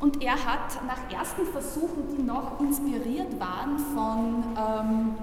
Und 0.00 0.22
er 0.22 0.32
hat 0.32 0.80
nach 0.86 1.10
ersten 1.12 1.44
Versuchen, 1.46 2.16
die 2.16 2.22
noch 2.22 2.60
inspiriert 2.60 3.40
waren 3.40 3.78
von 3.94 4.44
ähm, 4.56 5.14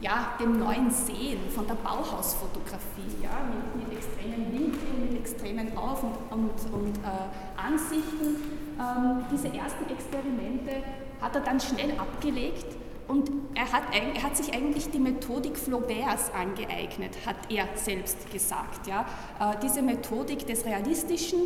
ja, 0.00 0.32
dem 0.40 0.58
neuen 0.58 0.90
Sehen, 0.90 1.38
von 1.54 1.66
der 1.66 1.74
Bauhausfotografie, 1.74 3.22
ja, 3.22 3.30
mit, 3.48 3.88
mit 3.88 3.98
extremen 3.98 4.52
Winkeln, 4.52 5.08
mit 5.08 5.20
extremen 5.20 5.76
Auf- 5.76 6.02
und, 6.02 6.16
und, 6.32 6.72
und 6.72 6.96
äh, 6.98 7.60
Ansichten, 7.60 8.36
ähm, 8.80 9.24
diese 9.30 9.48
ersten 9.48 9.88
Experimente 9.90 10.82
hat 11.20 11.36
er 11.36 11.42
dann 11.42 11.60
schnell 11.60 11.92
abgelegt 11.92 12.79
und 13.10 13.30
er 13.56 13.72
hat, 13.72 13.82
er 13.92 14.22
hat, 14.22 14.36
sich 14.36 14.54
eigentlich 14.54 14.88
die 14.90 15.00
Methodik 15.00 15.56
Flauberts 15.56 16.32
angeeignet, 16.32 17.10
hat 17.26 17.36
er 17.48 17.66
selbst 17.74 18.30
gesagt. 18.30 18.86
Ja. 18.86 19.04
Äh, 19.40 19.56
diese 19.62 19.82
Methodik 19.82 20.46
des 20.46 20.64
Realistischen, 20.64 21.40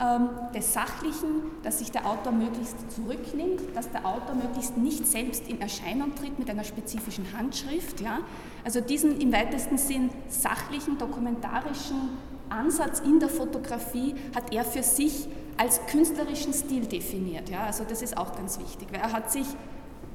ähm, 0.00 0.30
des 0.52 0.72
Sachlichen, 0.72 1.52
dass 1.62 1.78
sich 1.78 1.92
der 1.92 2.04
Autor 2.04 2.32
möglichst 2.32 2.90
zurücknimmt, 2.90 3.60
dass 3.76 3.92
der 3.92 4.04
Autor 4.04 4.34
möglichst 4.34 4.76
nicht 4.76 5.06
selbst 5.06 5.46
in 5.48 5.60
Erscheinung 5.60 6.16
tritt 6.16 6.36
mit 6.36 6.50
einer 6.50 6.64
spezifischen 6.64 7.26
Handschrift. 7.38 8.00
Ja. 8.00 8.18
Also 8.64 8.80
diesen 8.80 9.20
im 9.20 9.32
weitesten 9.32 9.78
Sinn 9.78 10.10
sachlichen, 10.28 10.98
dokumentarischen 10.98 12.18
Ansatz 12.48 13.00
in 13.00 13.20
der 13.20 13.28
Fotografie 13.28 14.16
hat 14.34 14.52
er 14.52 14.64
für 14.64 14.82
sich 14.82 15.28
als 15.56 15.80
künstlerischen 15.86 16.52
Stil 16.52 16.86
definiert. 16.86 17.48
Ja? 17.48 17.66
Also 17.66 17.84
das 17.88 18.02
ist 18.02 18.16
auch 18.16 18.34
ganz 18.34 18.58
wichtig, 18.58 18.88
weil 18.90 19.00
er 19.00 19.12
hat 19.12 19.30
sich 19.30 19.46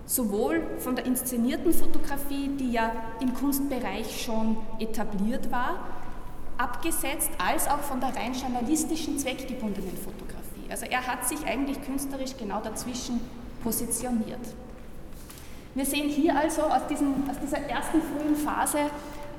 sowohl 0.09 0.63
von 0.79 0.95
der 0.95 1.05
inszenierten 1.05 1.71
Fotografie, 1.71 2.49
die 2.59 2.71
ja 2.71 2.91
im 3.21 3.35
Kunstbereich 3.35 4.23
schon 4.23 4.57
etabliert 4.79 5.51
war, 5.51 5.81
abgesetzt, 6.57 7.29
als 7.37 7.67
auch 7.67 7.79
von 7.79 7.99
der 7.99 8.15
rein 8.15 8.33
journalistischen, 8.33 9.19
zweckgebundenen 9.19 9.95
Fotografie. 9.95 10.65
Also 10.67 10.87
er 10.87 11.05
hat 11.05 11.27
sich 11.27 11.45
eigentlich 11.45 11.79
künstlerisch 11.83 12.35
genau 12.37 12.59
dazwischen 12.59 13.21
positioniert. 13.63 14.39
Wir 15.75 15.85
sehen 15.85 16.09
hier 16.09 16.35
also 16.35 16.63
aus, 16.63 16.87
diesen, 16.89 17.29
aus 17.29 17.37
dieser 17.39 17.59
ersten 17.59 18.01
frühen 18.01 18.35
Phase 18.35 18.79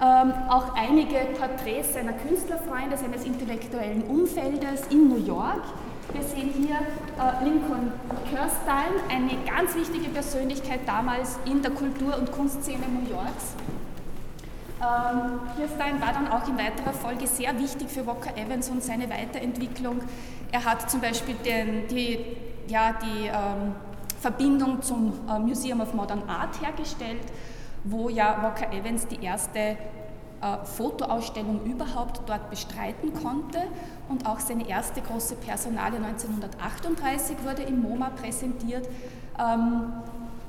ähm, 0.01 0.33
auch 0.49 0.77
einige 0.77 1.17
Porträts 1.37 1.95
seiner 1.95 2.13
Künstlerfreunde, 2.13 2.97
seines 2.97 3.25
intellektuellen 3.25 4.05
Umfeldes 4.05 4.87
in 4.89 5.09
New 5.09 5.27
York. 5.27 5.65
Wir 6.13 6.23
sehen 6.25 6.53
hier 6.57 6.77
äh, 6.77 7.45
Lincoln 7.45 7.93
Kirstein, 8.29 8.93
eine 9.09 9.31
ganz 9.47 9.77
wichtige 9.77 10.09
Persönlichkeit 10.09 10.81
damals 10.87 11.39
in 11.45 11.63
der 11.63 11.71
Kultur- 11.71 12.19
und 12.19 12.33
Kunstszene 12.33 12.85
New 12.89 13.09
Yorks. 13.09 13.55
Ähm, 14.81 15.41
Kirstein 15.57 16.01
war 16.01 16.13
dann 16.13 16.29
auch 16.29 16.49
in 16.49 16.59
weiterer 16.59 16.93
Folge 16.93 17.27
sehr 17.27 17.57
wichtig 17.59 17.89
für 17.91 18.07
Walker 18.07 18.37
Evans 18.37 18.69
und 18.71 18.83
seine 18.83 19.09
Weiterentwicklung. 19.09 20.01
Er 20.51 20.65
hat 20.65 20.91
zum 20.91 21.01
Beispiel 21.01 21.37
den, 21.45 21.87
die, 21.89 22.19
ja, 22.67 22.95
die 22.95 23.27
ähm, 23.27 23.75
Verbindung 24.21 24.83
zum 24.83 25.13
äh, 25.29 25.39
Museum 25.39 25.81
of 25.81 25.95
Modern 25.95 26.29
Art 26.29 26.61
hergestellt, 26.61 27.23
wo 27.85 28.09
ja 28.09 28.43
Walker 28.43 28.73
Evans 28.73 29.07
die 29.07 29.23
erste 29.23 29.59
äh, 29.61 29.77
Fotoausstellung 30.65 31.63
überhaupt 31.65 32.23
dort 32.27 32.51
bestreiten 32.51 33.13
konnte 33.15 33.61
und 34.11 34.27
auch 34.27 34.41
seine 34.41 34.69
erste 34.69 35.01
große 35.01 35.37
Personale 35.37 35.97
1938 35.97 37.37
wurde 37.45 37.63
im 37.63 37.81
MoMA 37.81 38.11
präsentiert. 38.11 38.87
Ähm, 39.39 39.93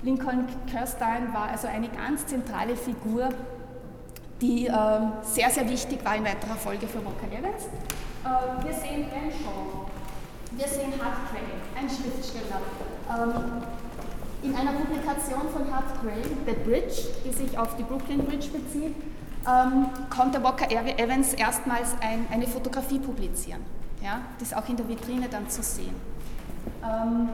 Lincoln 0.03 0.47
Kirstein 0.69 1.33
war 1.33 1.49
also 1.49 1.67
eine 1.67 1.87
ganz 1.87 2.25
zentrale 2.25 2.75
Figur 2.75 3.29
die 4.41 4.67
äh, 4.67 4.73
sehr, 5.21 5.49
sehr 5.49 5.69
wichtig 5.69 6.03
war 6.03 6.15
in 6.15 6.25
weiterer 6.25 6.55
Folge 6.55 6.87
für 6.87 6.97
Walker 7.05 7.27
Evans. 7.31 7.65
Äh, 8.25 8.65
wir 8.65 8.73
sehen 8.73 9.05
Ben 9.09 9.31
Shaw, 9.31 9.85
wir 10.51 10.67
sehen 10.67 10.93
Hart 11.01 11.31
Gray, 11.31 11.41
ein 11.79 11.87
Schriftsteller. 11.87 12.59
Ähm, 13.09 13.61
in 14.43 14.55
einer 14.55 14.71
Publikation 14.71 15.43
von 15.53 15.71
Hart 15.71 16.01
Gray, 16.01 16.23
The 16.47 16.53
Bridge, 16.67 17.09
die 17.23 17.31
sich 17.31 17.57
auf 17.57 17.75
die 17.77 17.83
Brooklyn 17.83 18.25
Bridge 18.25 18.47
bezieht, 18.47 18.95
ähm, 19.47 19.87
konnte 20.09 20.43
Walker 20.43 20.69
Evans 20.69 21.33
erstmals 21.33 21.95
ein, 22.01 22.27
eine 22.31 22.47
Fotografie 22.47 22.99
publizieren. 22.99 23.61
Ja? 24.01 24.21
Die 24.39 24.43
ist 24.43 24.55
auch 24.55 24.67
in 24.69 24.77
der 24.77 24.87
Vitrine 24.87 25.27
dann 25.29 25.49
zu 25.49 25.63
sehen. 25.63 25.95
Ähm, 26.83 27.29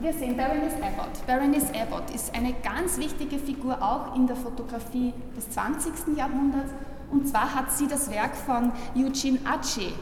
wir 0.00 0.12
sehen 0.12 0.36
Berenice 0.36 0.74
Abbott. 0.76 1.26
Berenice 1.26 1.70
Abbott 1.74 2.10
ist 2.14 2.34
eine 2.34 2.54
ganz 2.62 2.98
wichtige 2.98 3.38
Figur 3.38 3.82
auch 3.82 4.14
in 4.14 4.26
der 4.26 4.36
Fotografie 4.36 5.12
des 5.36 5.50
20. 5.50 6.16
Jahrhunderts. 6.16 6.72
Und 7.10 7.28
zwar 7.28 7.54
hat 7.54 7.72
sie 7.72 7.88
das 7.88 8.10
Werk 8.10 8.36
von 8.36 8.72
Eugene 8.94 9.38
Ache 9.44 9.92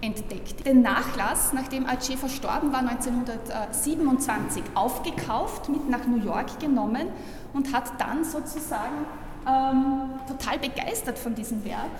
entdeckt. 0.00 0.66
Den 0.66 0.82
Nachlass, 0.82 1.52
nachdem 1.52 1.86
Ache 1.86 2.16
verstorben 2.16 2.72
war, 2.72 2.80
1927 2.80 4.62
aufgekauft, 4.74 5.68
mit 5.68 5.88
nach 5.88 6.06
New 6.06 6.22
York 6.22 6.58
genommen 6.60 7.08
und 7.52 7.72
hat 7.72 7.92
dann 7.98 8.24
sozusagen 8.24 9.06
ähm, 9.46 10.10
total 10.26 10.58
begeistert 10.58 11.18
von 11.18 11.34
diesem 11.34 11.64
Werk 11.64 11.90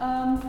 ähm, 0.00 0.40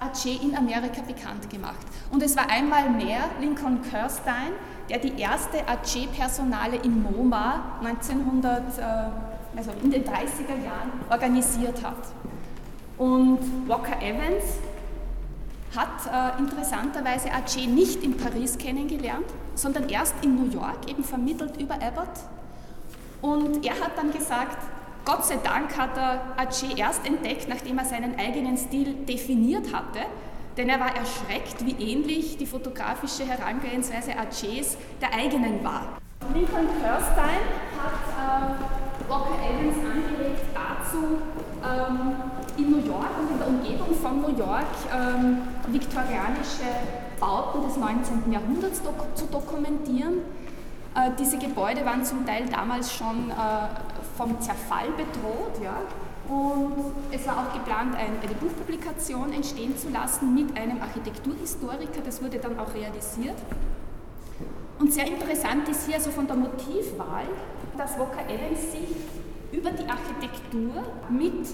Ache 0.00 0.30
in 0.42 0.56
Amerika 0.56 1.02
bekannt 1.02 1.48
gemacht. 1.50 1.86
Und 2.10 2.22
es 2.22 2.36
war 2.36 2.48
einmal 2.48 2.88
mehr 2.90 3.24
Lincoln 3.40 3.80
Kirstein, 3.82 4.52
der 4.88 4.98
die 4.98 5.20
erste 5.20 5.58
AG-Personale 5.68 6.76
im 6.76 7.02
MoMA 7.02 7.78
1900, 7.82 8.78
äh, 8.78 8.82
also 9.56 9.70
in 9.82 9.90
den 9.90 10.04
30er 10.04 10.64
Jahren 10.64 10.92
organisiert 11.10 11.82
hat. 11.84 11.96
Und 12.96 13.38
Walker 13.68 14.00
Evans 14.00 14.44
hat 15.76 16.36
äh, 16.36 16.40
interessanterweise 16.40 17.30
AG 17.30 17.66
nicht 17.66 18.02
in 18.02 18.16
Paris 18.16 18.56
kennengelernt, 18.56 19.26
sondern 19.54 19.88
erst 19.88 20.14
in 20.22 20.36
New 20.36 20.50
York, 20.50 20.88
eben 20.88 21.04
vermittelt 21.04 21.60
über 21.60 21.74
Abbott. 21.74 22.08
Und 23.20 23.64
er 23.64 23.74
hat 23.74 23.96
dann 23.96 24.12
gesagt, 24.12 24.56
Gott 25.08 25.24
sei 25.24 25.38
Dank 25.42 25.76
hat 25.78 25.96
er 25.96 26.20
AG 26.36 26.76
erst 26.76 27.06
entdeckt, 27.06 27.48
nachdem 27.48 27.78
er 27.78 27.86
seinen 27.86 28.18
eigenen 28.18 28.58
Stil 28.58 28.92
definiert 29.06 29.72
hatte 29.72 30.00
denn 30.58 30.68
er 30.68 30.80
war 30.80 30.94
erschreckt, 30.94 31.64
wie 31.64 31.92
ähnlich 31.92 32.36
die 32.36 32.46
fotografische 32.46 33.24
Herangehensweise 33.24 34.10
Aches 34.18 34.76
der 35.00 35.14
eigenen 35.14 35.62
war. 35.62 35.98
Lincoln 36.34 36.66
Kirstein 36.80 37.46
hat 37.78 38.50
äh, 38.50 39.08
Walker 39.08 39.38
Evans 39.38 39.76
angeregt 39.78 40.44
dazu, 40.52 41.18
ähm, 41.62 42.16
in 42.56 42.70
New 42.72 42.84
York 42.84 43.06
und 43.20 43.30
in 43.30 43.38
der 43.38 43.46
Umgebung 43.46 43.94
von 43.94 44.20
New 44.20 44.36
York 44.36 44.66
ähm, 44.92 45.38
viktorianische 45.68 46.66
Bauten 47.20 47.62
des 47.62 47.76
19. 47.76 48.32
Jahrhunderts 48.32 48.82
dok 48.82 49.16
zu 49.16 49.26
dokumentieren. 49.26 50.22
Äh, 50.96 51.10
diese 51.16 51.38
Gebäude 51.38 51.86
waren 51.86 52.04
zum 52.04 52.26
Teil 52.26 52.46
damals 52.50 52.92
schon 52.92 53.30
äh, 53.30 53.97
vom 54.18 54.38
Zerfall 54.40 54.88
bedroht. 54.90 55.62
Ja? 55.62 55.78
Und 56.28 56.92
es 57.10 57.26
war 57.26 57.38
auch 57.38 57.52
geplant, 57.54 57.94
eine 57.94 58.34
Buchpublikation 58.34 59.32
entstehen 59.32 59.78
zu 59.78 59.88
lassen 59.88 60.34
mit 60.34 60.54
einem 60.58 60.82
Architekturhistoriker. 60.82 62.02
Das 62.04 62.22
wurde 62.22 62.38
dann 62.38 62.58
auch 62.58 62.74
realisiert. 62.74 63.36
Und 64.78 64.92
sehr 64.92 65.06
interessant 65.06 65.68
ist 65.68 65.86
hier 65.86 65.96
also 65.96 66.10
von 66.10 66.26
der 66.26 66.36
Motivwahl, 66.36 67.24
dass 67.76 67.98
Walker 67.98 68.28
Evans 68.28 68.72
sich 68.72 68.96
über 69.50 69.70
die 69.70 69.88
Architektur 69.88 70.84
mit 71.08 71.46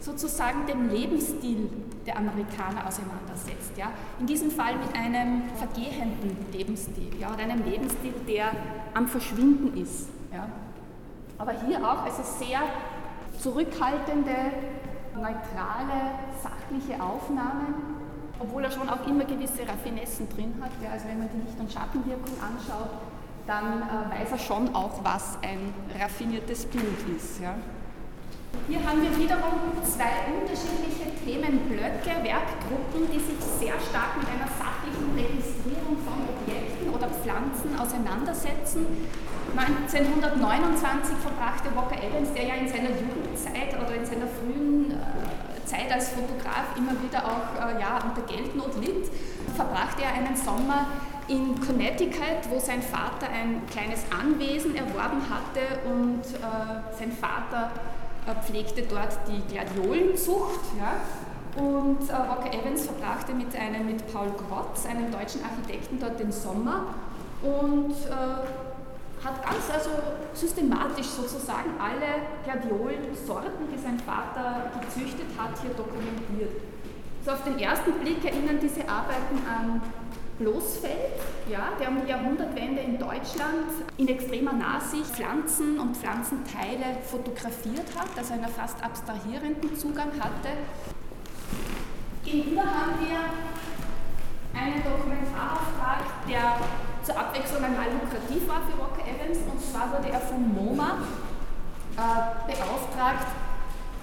sozusagen 0.00 0.66
dem 0.66 0.88
Lebensstil 0.88 1.68
der 2.06 2.16
Amerikaner 2.16 2.86
auseinandersetzt. 2.86 3.76
Ja? 3.76 3.90
In 4.18 4.26
diesem 4.26 4.50
Fall 4.50 4.76
mit 4.76 4.96
einem 4.96 5.42
vergehenden 5.56 6.36
Lebensstil 6.52 7.10
ja? 7.20 7.32
oder 7.32 7.42
einem 7.42 7.62
Lebensstil, 7.64 8.14
der 8.26 8.52
am 8.94 9.06
Verschwinden 9.06 9.76
ist. 9.80 10.08
Ja? 10.32 10.48
Aber 11.40 11.52
hier 11.66 11.78
auch 11.78 12.04
also 12.04 12.22
sehr 12.22 12.60
zurückhaltende, 13.40 14.36
neutrale, 15.14 16.20
sachliche 16.42 17.02
Aufnahmen, 17.02 17.96
obwohl 18.38 18.64
er 18.64 18.70
schon 18.70 18.88
auch 18.90 19.06
immer 19.06 19.24
gewisse 19.24 19.66
Raffinessen 19.66 20.28
drin 20.28 20.52
hat. 20.60 20.70
Ja, 20.84 20.90
also 20.90 21.08
wenn 21.08 21.18
man 21.18 21.30
die 21.32 21.40
Licht- 21.40 21.58
und 21.58 21.72
Schattenwirkung 21.72 22.36
anschaut, 22.44 22.90
dann 23.46 23.80
äh, 23.80 24.20
weiß 24.20 24.32
er 24.32 24.38
schon 24.38 24.74
auch, 24.74 25.02
was 25.02 25.38
ein 25.40 25.72
raffiniertes 25.98 26.66
Bild 26.66 27.08
ist. 27.16 27.40
Ja. 27.40 27.54
Hier 28.68 28.84
haben 28.84 29.00
wir 29.00 29.16
wiederum 29.16 29.80
zwei 29.82 30.28
unterschiedliche 30.28 31.08
Themenblöcke, 31.24 32.20
Werkgruppen, 32.20 33.08
die 33.08 33.18
sich 33.18 33.40
sehr 33.40 33.80
stark 33.80 34.18
mit 34.18 34.28
einer 34.28 34.50
sachlichen 34.60 35.08
Registrierung 35.16 35.96
von 36.04 36.20
Objekten 36.28 36.90
oder 36.92 37.08
Pflanzen 37.08 37.78
auseinandersetzen. 37.80 39.08
1929 39.56 41.16
verbrachte 41.18 41.74
Walker 41.74 42.02
Evans, 42.02 42.32
der 42.34 42.44
ja 42.44 42.54
in 42.54 42.68
seiner 42.68 42.90
Jugendzeit 42.90 43.74
oder 43.74 43.94
in 43.96 44.04
seiner 44.06 44.26
frühen 44.26 44.92
äh, 44.92 45.66
Zeit 45.66 45.92
als 45.92 46.10
Fotograf 46.10 46.76
immer 46.76 46.92
wieder 47.02 47.24
auch 47.24 47.54
äh, 47.56 47.80
ja, 47.80 48.00
unter 48.04 48.22
Geldnot 48.22 48.76
litt, 48.80 49.10
verbrachte 49.54 50.02
er 50.02 50.14
einen 50.14 50.36
Sommer 50.36 50.86
in 51.28 51.60
Connecticut, 51.60 52.50
wo 52.50 52.58
sein 52.58 52.82
Vater 52.82 53.28
ein 53.32 53.62
kleines 53.70 54.04
Anwesen 54.10 54.74
erworben 54.74 55.22
hatte 55.30 55.60
und 55.88 56.22
äh, 56.22 56.98
sein 56.98 57.12
Vater 57.12 57.70
äh, 58.26 58.34
pflegte 58.44 58.82
dort 58.82 59.16
die 59.28 59.40
Gladiolenzucht. 59.52 60.60
Ja. 60.78 61.00
Und 61.62 62.08
äh, 62.08 62.12
Walker 62.12 62.52
Evans 62.52 62.84
verbrachte 62.86 63.32
mit, 63.32 63.54
einem, 63.54 63.86
mit 63.86 64.12
Paul 64.12 64.30
Grotz, 64.30 64.86
einem 64.86 65.10
deutschen 65.10 65.42
Architekten, 65.44 65.98
dort 66.00 66.18
den 66.18 66.32
Sommer 66.32 66.86
und 67.42 67.92
äh, 67.92 68.69
hat 69.24 69.42
ganz 69.42 69.70
also 69.72 69.90
systematisch 70.32 71.06
sozusagen 71.06 71.70
alle 71.78 72.26
Gladiolensorten, 72.44 73.68
die 73.72 73.78
sein 73.78 73.98
Vater 74.00 74.70
gezüchtet 74.80 75.26
hat, 75.36 75.60
hier 75.60 75.70
dokumentiert. 75.70 76.62
So 77.24 77.32
auf 77.32 77.44
den 77.44 77.58
ersten 77.58 77.92
Blick 78.00 78.24
erinnern 78.24 78.58
diese 78.60 78.88
Arbeiten 78.88 79.36
an 79.46 79.82
Bloßfeld, 80.38 81.20
ja, 81.50 81.68
der 81.78 81.88
um 81.88 82.00
die 82.02 82.10
Jahrhundertwende 82.10 82.80
in 82.80 82.98
Deutschland 82.98 83.68
in 83.98 84.08
extremer 84.08 84.54
Nahsicht 84.54 85.04
Pflanzen 85.04 85.78
und 85.78 85.94
Pflanzenteile 85.94 86.96
fotografiert 87.04 87.84
hat, 87.94 88.08
also 88.16 88.32
einen 88.32 88.48
fast 88.48 88.82
abstrahierenden 88.82 89.76
Zugang 89.76 90.08
hatte. 90.18 90.56
Gegenüber 92.24 92.62
haben 92.62 92.96
wir 93.00 93.20
einen 94.58 94.82
Dokumentarauftrag, 94.82 96.04
der 96.26 96.56
zur 97.02 97.18
Abwechslung 97.18 97.62
einmal 97.62 97.86
lukrativ 97.92 98.48
war 98.48 98.62
für 98.62 98.78
Walker 98.78 98.99
Evans 99.30 99.38
und 99.50 99.60
zwar 99.60 99.92
wurde 99.92 100.10
er 100.10 100.20
vom 100.20 100.54
MoMA 100.54 100.98
äh, 101.96 102.52
beauftragt, 102.52 103.26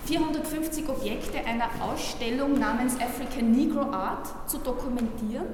450 0.06 0.88
Objekte 0.88 1.40
einer 1.46 1.70
Ausstellung 1.82 2.58
namens 2.58 2.96
African 2.96 3.52
Negro 3.52 3.82
Art 3.92 4.28
zu 4.50 4.58
dokumentieren. 4.60 5.48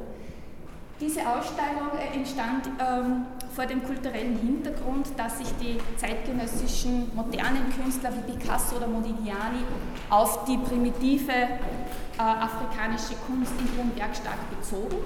Diese 1.01 1.21
Ausstellung 1.21 1.89
äh, 1.97 2.15
entstand 2.15 2.67
ähm, 2.79 3.25
vor 3.55 3.65
dem 3.65 3.83
kulturellen 3.83 4.37
Hintergrund, 4.37 5.07
dass 5.17 5.39
sich 5.39 5.47
die 5.59 5.79
zeitgenössischen 5.97 7.11
modernen 7.15 7.73
Künstler 7.75 8.11
wie 8.13 8.31
Picasso 8.31 8.75
oder 8.75 8.87
Modigliani 8.87 9.63
auf 10.09 10.45
die 10.45 10.57
primitive 10.57 11.31
äh, 11.31 12.21
afrikanische 12.21 13.15
Kunst 13.27 13.53
in 13.59 13.75
ihrem 13.75 13.95
Werk 13.97 14.15
stark 14.15 14.37
bezogen 14.51 14.97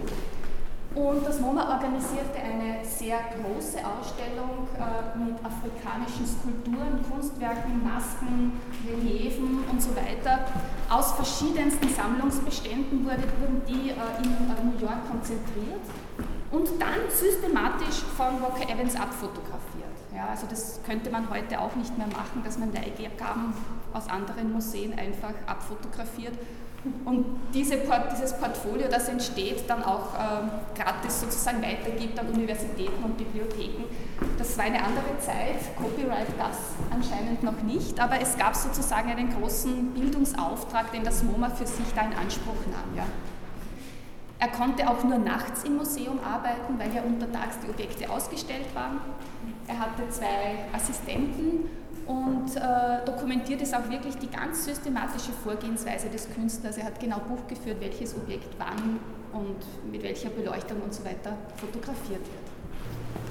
und 0.98 1.26
das 1.26 1.40
MoMA 1.40 1.74
organisierte 1.74 2.40
eine 2.42 2.84
sehr 2.84 3.20
große 3.38 3.78
Ausstellung 3.86 4.68
äh, 4.74 5.18
mit 5.18 5.38
afrikanischen 5.46 6.26
Skulpturen, 6.26 7.06
Kunstwerken, 7.10 7.84
Masken, 7.84 8.60
Reliefen 8.88 9.64
und 9.70 9.82
so 9.82 9.92
weiter. 9.96 10.46
Aus 10.90 11.12
verschiedensten 11.12 11.88
Sammlungsbeständen 11.90 13.06
wurde, 13.06 13.24
wurden 13.40 13.62
die 13.68 13.92
äh, 13.92 14.24
in 14.24 14.32
äh, 14.50 14.64
New 14.66 14.80
York 14.82 15.08
konzentriert 15.10 15.86
und 16.52 16.68
dann 16.82 17.06
systematisch 17.10 18.02
von 18.16 18.42
Walker 18.42 18.68
Evans 18.68 18.96
abfotografiert. 18.96 19.86
Ja, 20.16 20.30
also 20.32 20.48
das 20.50 20.80
könnte 20.84 21.12
man 21.12 21.30
heute 21.30 21.62
auch 21.62 21.76
nicht 21.76 21.96
mehr 21.96 22.08
machen, 22.08 22.42
dass 22.44 22.58
man 22.58 22.74
Leihgaben 22.74 23.54
aus 23.94 24.10
anderen 24.10 24.52
Museen 24.52 24.98
einfach 24.98 25.34
abfotografiert 25.46 26.34
und 27.06 27.26
diese, 27.54 27.78
dieses 28.12 28.34
Portfolio, 28.34 28.88
das 28.90 29.10
entsteht, 29.10 29.70
dann 29.70 29.84
auch 29.84 30.14
äh, 30.14 30.80
gratis 30.80 31.22
sozusagen 31.22 31.62
weitergibt 31.62 32.20
an 32.20 32.28
Universitäten 32.30 33.04
und 33.04 33.18
Bibliotheken. 33.18 33.84
Das 34.38 34.58
war 34.58 34.66
eine 34.66 34.84
andere 34.84 35.18
Zeit, 35.20 35.76
Copyright 35.76 36.28
das 36.38 36.58
anscheinend 36.92 37.44
noch 37.44 37.62
nicht, 37.62 38.00
aber 38.00 38.20
es 38.22 38.38
gab 38.38 38.56
sozusagen 38.56 39.10
einen 39.10 39.34
großen 39.34 39.94
Bildungsauftrag, 39.94 40.92
den 40.92 41.04
das 41.04 41.24
MoMA 41.24 41.50
für 41.50 41.68
sich 41.68 41.88
da 41.96 42.02
in 42.02 42.14
Anspruch 42.14 42.66
nahm. 42.72 42.96
Ja. 42.96 43.06
Er 44.40 44.50
konnte 44.50 44.88
auch 44.88 45.04
nur 45.04 45.18
nachts 45.18 45.64
im 45.64 45.78
Museum 45.78 46.20
arbeiten, 46.20 46.78
weil 46.78 46.94
ja 46.94 47.02
untertags 47.02 47.58
die 47.64 47.70
Objekte 47.70 48.10
ausgestellt 48.10 48.68
waren. 48.76 49.02
Er 49.68 49.80
hatte 49.80 50.08
zwei 50.10 50.66
Assistenten 50.74 51.70
und 52.08 52.56
äh, 52.56 53.06
dokumentiert 53.06 53.62
es 53.62 53.74
auch 53.74 53.90
wirklich 53.90 54.18
die 54.18 54.28
ganz 54.28 54.64
systematische 54.66 55.32
Vorgehensweise 55.44 56.10
des 56.10 56.30
Künstlers. 56.34 56.78
Er 56.78 56.86
hat 56.86 57.00
genau 57.00 57.20
Buch 57.20 57.46
geführt, 57.48 57.78
welches 57.82 58.16
Objekt 58.16 58.48
wann 58.58 59.00
und 59.34 59.92
mit 59.92 60.02
welcher 60.04 60.30
Beleuchtung 60.30 60.82
und 60.82 60.94
so 60.94 61.04
weiter 61.04 61.38
fotografiert 61.58 62.22
wird. 62.22 62.48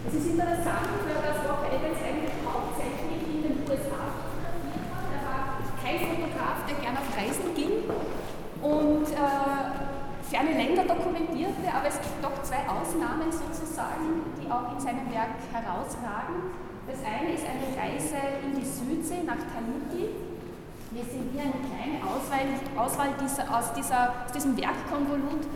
Es 0.07 0.15
ist 0.15 0.27
interessant, 0.27 0.93
weil 1.09 1.23
das 1.25 1.41
Walker 1.49 1.73
Evans 1.73 1.99
eigentlich 2.05 2.37
hauptsächlich 2.45 3.23
in 3.27 3.43
den 3.43 3.57
USA 3.65 4.13
fotografiert 4.13 4.85
hat. 4.93 5.09
Er 5.09 5.23
war 5.25 5.41
kein 5.81 5.99
Fotograf, 5.99 6.57
der 6.69 6.77
gerne 6.77 6.99
auf 7.01 7.11
Reisen 7.17 7.55
ging 7.57 7.89
und 8.61 9.09
äh, 9.09 9.87
ferne 10.29 10.53
Länder 10.53 10.85
dokumentierte, 10.85 11.65
aber 11.73 11.89
es 11.89 11.97
gibt 11.97 12.23
doch 12.23 12.43
zwei 12.43 12.61
Ausnahmen 12.69 13.33
sozusagen, 13.33 14.21
die 14.37 14.51
auch 14.51 14.75
in 14.75 14.81
seinem 14.81 15.09
Werk 15.11 15.41
herausragen. 15.53 16.53
Das 16.87 16.99
eine 17.05 17.35
ist 17.35 17.45
eine 17.45 17.67
Reise 17.77 18.17
in 18.45 18.61
die 18.61 18.65
Südsee 18.65 19.25
nach 19.27 19.35
Tahiti. 19.35 20.15
Wir 20.93 21.05
sehen 21.05 21.31
hier 21.33 21.43
eine 21.43 21.53
kleine 21.53 21.99
Auswahl, 22.05 22.47
Auswahl 22.77 23.09
dieser, 23.21 23.43
aus, 23.55 23.73
dieser, 23.73 24.15
aus 24.25 24.33
diesem 24.33 24.57
Werkkonvolut, 24.57 25.47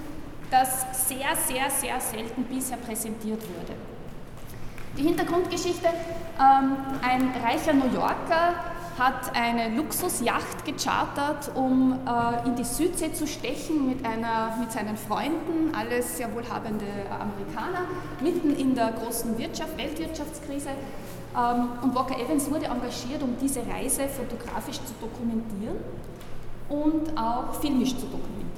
das 0.50 1.08
sehr, 1.08 1.36
sehr, 1.46 1.70
sehr 1.70 2.00
selten 2.00 2.44
bisher 2.44 2.78
präsentiert 2.78 3.40
wurde. 3.42 3.74
Die 4.98 5.02
Hintergrundgeschichte, 5.02 5.86
ähm, 5.86 6.76
ein 7.00 7.32
reicher 7.44 7.74
New 7.74 7.94
Yorker 7.94 8.54
hat 8.98 9.34
eine 9.34 9.74
Luxusjacht 9.76 10.64
gechartert, 10.64 11.52
um 11.54 12.00
äh, 12.06 12.46
in 12.46 12.56
die 12.56 12.64
Südsee 12.64 13.12
zu 13.12 13.28
stechen 13.28 13.88
mit, 13.88 14.04
einer, 14.04 14.56
mit 14.58 14.72
seinen 14.72 14.96
Freunden, 14.96 15.72
alles 15.74 16.16
sehr 16.16 16.34
wohlhabende 16.34 16.86
Amerikaner, 17.08 17.86
mitten 18.20 18.54
in 18.56 18.74
der 18.74 18.90
großen 18.92 19.38
Wirtschaft, 19.38 19.78
Weltwirtschaftskrise. 19.78 20.70
Ähm, 21.36 21.68
und 21.82 21.94
Walker 21.94 22.18
Evans 22.18 22.50
wurde 22.50 22.66
engagiert, 22.66 23.22
um 23.22 23.36
diese 23.40 23.60
Reise 23.66 24.08
fotografisch 24.08 24.78
zu 24.78 24.92
dokumentieren 25.00 25.76
und 26.68 27.16
auch 27.16 27.54
filmisch 27.60 27.96
zu 27.96 28.06
dokumentieren. 28.06 28.50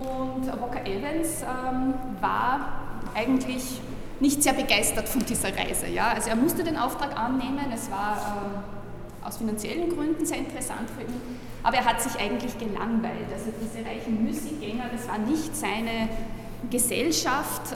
Und 0.00 0.46
Walker 0.60 0.84
Evans 0.84 1.42
ähm, 1.42 1.94
war 2.20 2.82
eigentlich 3.14 3.80
nicht 4.20 4.42
sehr 4.42 4.52
begeistert 4.52 5.08
von 5.08 5.24
dieser 5.24 5.56
Reise. 5.56 5.88
Ja? 5.88 6.08
Also 6.08 6.30
er 6.30 6.36
musste 6.36 6.62
den 6.64 6.76
Auftrag 6.76 7.18
annehmen, 7.18 7.64
es 7.74 7.90
war 7.90 8.16
äh, 9.24 9.26
aus 9.26 9.38
finanziellen 9.38 9.94
Gründen 9.94 10.24
sehr 10.26 10.38
interessant 10.38 10.90
für 10.96 11.02
ihn, 11.02 11.20
aber 11.62 11.76
er 11.76 11.84
hat 11.84 12.00
sich 12.00 12.20
eigentlich 12.20 12.58
gelangweilt. 12.58 13.32
Also 13.32 13.50
diese 13.60 13.86
reichen 13.86 14.24
Müßiggänger, 14.24 14.84
das 14.92 15.08
war 15.08 15.18
nicht 15.18 15.54
seine 15.56 16.08
Gesellschaft. 16.70 17.74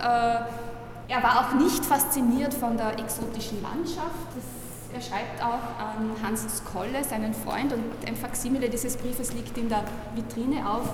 Er 1.08 1.22
war 1.22 1.40
auch 1.40 1.54
nicht 1.54 1.84
fasziniert 1.84 2.52
von 2.52 2.76
der 2.76 2.98
exotischen 2.98 3.62
Landschaft. 3.62 4.26
Das, 4.34 4.44
er 4.92 5.00
schreibt 5.00 5.42
auch 5.42 5.78
an 5.78 6.10
Hans 6.22 6.58
Skolle, 6.58 7.04
seinen 7.04 7.32
Freund, 7.32 7.72
und 7.72 7.84
ein 8.06 8.16
Faksimile 8.16 8.68
dieses 8.68 8.96
Briefes 8.96 9.32
liegt 9.32 9.56
in 9.56 9.68
der 9.68 9.84
Vitrine 10.14 10.68
auf. 10.68 10.88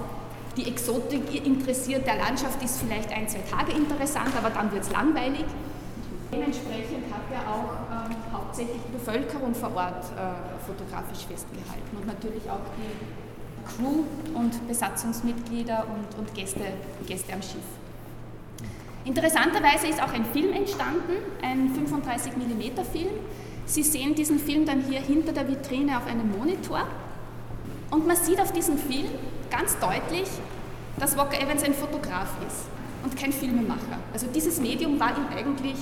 Die 0.57 0.68
Exotik 0.68 1.46
interessiert, 1.46 2.07
der 2.07 2.16
Landschaft 2.16 2.62
ist 2.62 2.81
vielleicht 2.81 3.11
ein, 3.11 3.27
zwei 3.27 3.40
Tage 3.51 3.72
interessant, 3.72 4.31
aber 4.37 4.51
dann 4.51 4.70
wird 4.70 4.83
es 4.83 4.90
langweilig. 4.90 5.46
Dementsprechend 6.31 7.12
hat 7.12 7.22
er 7.33 7.51
auch 7.51 8.09
ähm, 8.11 8.16
hauptsächlich 8.33 8.81
die 8.87 8.92
Bevölkerung 8.92 9.55
vor 9.55 9.75
Ort 9.75 10.05
äh, 10.05 10.66
fotografisch 10.66 11.27
festgehalten 11.27 11.96
und 11.96 12.07
natürlich 12.07 12.51
auch 12.51 12.61
die 12.77 13.77
Crew 13.77 14.05
und 14.35 14.68
Besatzungsmitglieder 14.68 15.87
und, 15.88 16.18
und 16.18 16.35
Gäste, 16.35 16.64
Gäste 17.07 17.33
am 17.33 17.40
Schiff. 17.40 17.82
Interessanterweise 19.05 19.88
ist 19.88 20.03
auch 20.03 20.12
ein 20.12 20.25
Film 20.25 20.53
entstanden, 20.53 21.17
ein 21.43 21.71
35 21.75 22.37
mm 22.37 22.83
Film. 22.93 23.11
Sie 23.67 23.83
sehen 23.83 24.15
diesen 24.15 24.38
Film 24.38 24.65
dann 24.65 24.83
hier 24.83 25.01
hinter 25.01 25.33
der 25.33 25.49
Vitrine 25.49 25.97
auf 25.97 26.07
einem 26.07 26.31
Monitor. 26.37 26.87
Und 27.91 28.07
man 28.07 28.17
sieht 28.17 28.41
auf 28.41 28.53
diesem 28.53 28.79
Film 28.79 29.07
ganz 29.51 29.79
deutlich, 29.79 30.29
dass 30.99 31.17
Walker 31.17 31.41
Evans 31.41 31.62
ein 31.65 31.75
Fotograf 31.75 32.29
ist 32.47 32.67
und 33.03 33.17
kein 33.17 33.33
Filmemacher. 33.33 33.99
Also 34.12 34.27
dieses 34.29 34.61
Medium 34.61 34.99
war 35.01 35.11
ihm 35.11 35.27
eigentlich 35.37 35.77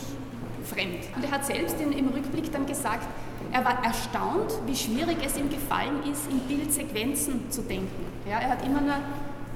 fremd. 0.64 1.04
Und 1.14 1.24
er 1.24 1.30
hat 1.30 1.44
selbst 1.44 1.80
in, 1.80 1.92
im 1.92 2.08
Rückblick 2.08 2.50
dann 2.52 2.66
gesagt, 2.66 3.06
er 3.52 3.64
war 3.64 3.84
erstaunt, 3.84 4.52
wie 4.66 4.76
schwierig 4.76 5.16
es 5.24 5.36
ihm 5.36 5.50
gefallen 5.50 6.02
ist, 6.10 6.30
in 6.30 6.38
Bildsequenzen 6.40 7.50
zu 7.50 7.62
denken. 7.62 8.06
Ja, 8.28 8.38
er 8.38 8.50
hat 8.50 8.64
immer 8.64 8.80
nur 8.80 8.94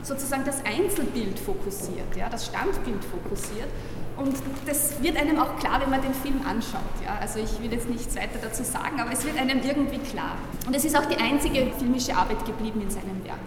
sozusagen 0.04 0.44
das 0.44 0.64
Einzelbild 0.64 1.38
fokussiert, 1.38 2.14
ja, 2.16 2.28
das 2.28 2.46
Standbild 2.46 3.02
fokussiert. 3.04 3.68
Und 4.16 4.36
das 4.66 5.02
wird 5.02 5.16
einem 5.16 5.40
auch 5.40 5.56
klar, 5.58 5.80
wenn 5.80 5.90
man 5.90 6.00
den 6.00 6.14
Film 6.14 6.40
anschaut. 6.46 7.02
Ja. 7.04 7.18
Also 7.20 7.40
ich 7.40 7.60
will 7.60 7.72
jetzt 7.72 7.88
nichts 7.88 8.14
weiter 8.14 8.38
dazu 8.40 8.62
sagen, 8.62 9.00
aber 9.00 9.12
es 9.12 9.24
wird 9.24 9.36
einem 9.36 9.60
irgendwie 9.60 9.98
klar. 9.98 10.36
Und 10.66 10.76
es 10.76 10.84
ist 10.84 10.96
auch 10.96 11.06
die 11.06 11.16
einzige 11.16 11.72
filmische 11.76 12.14
Arbeit 12.14 12.44
geblieben 12.46 12.80
in 12.80 12.90
seinem 12.90 13.24
Werk. 13.24 13.38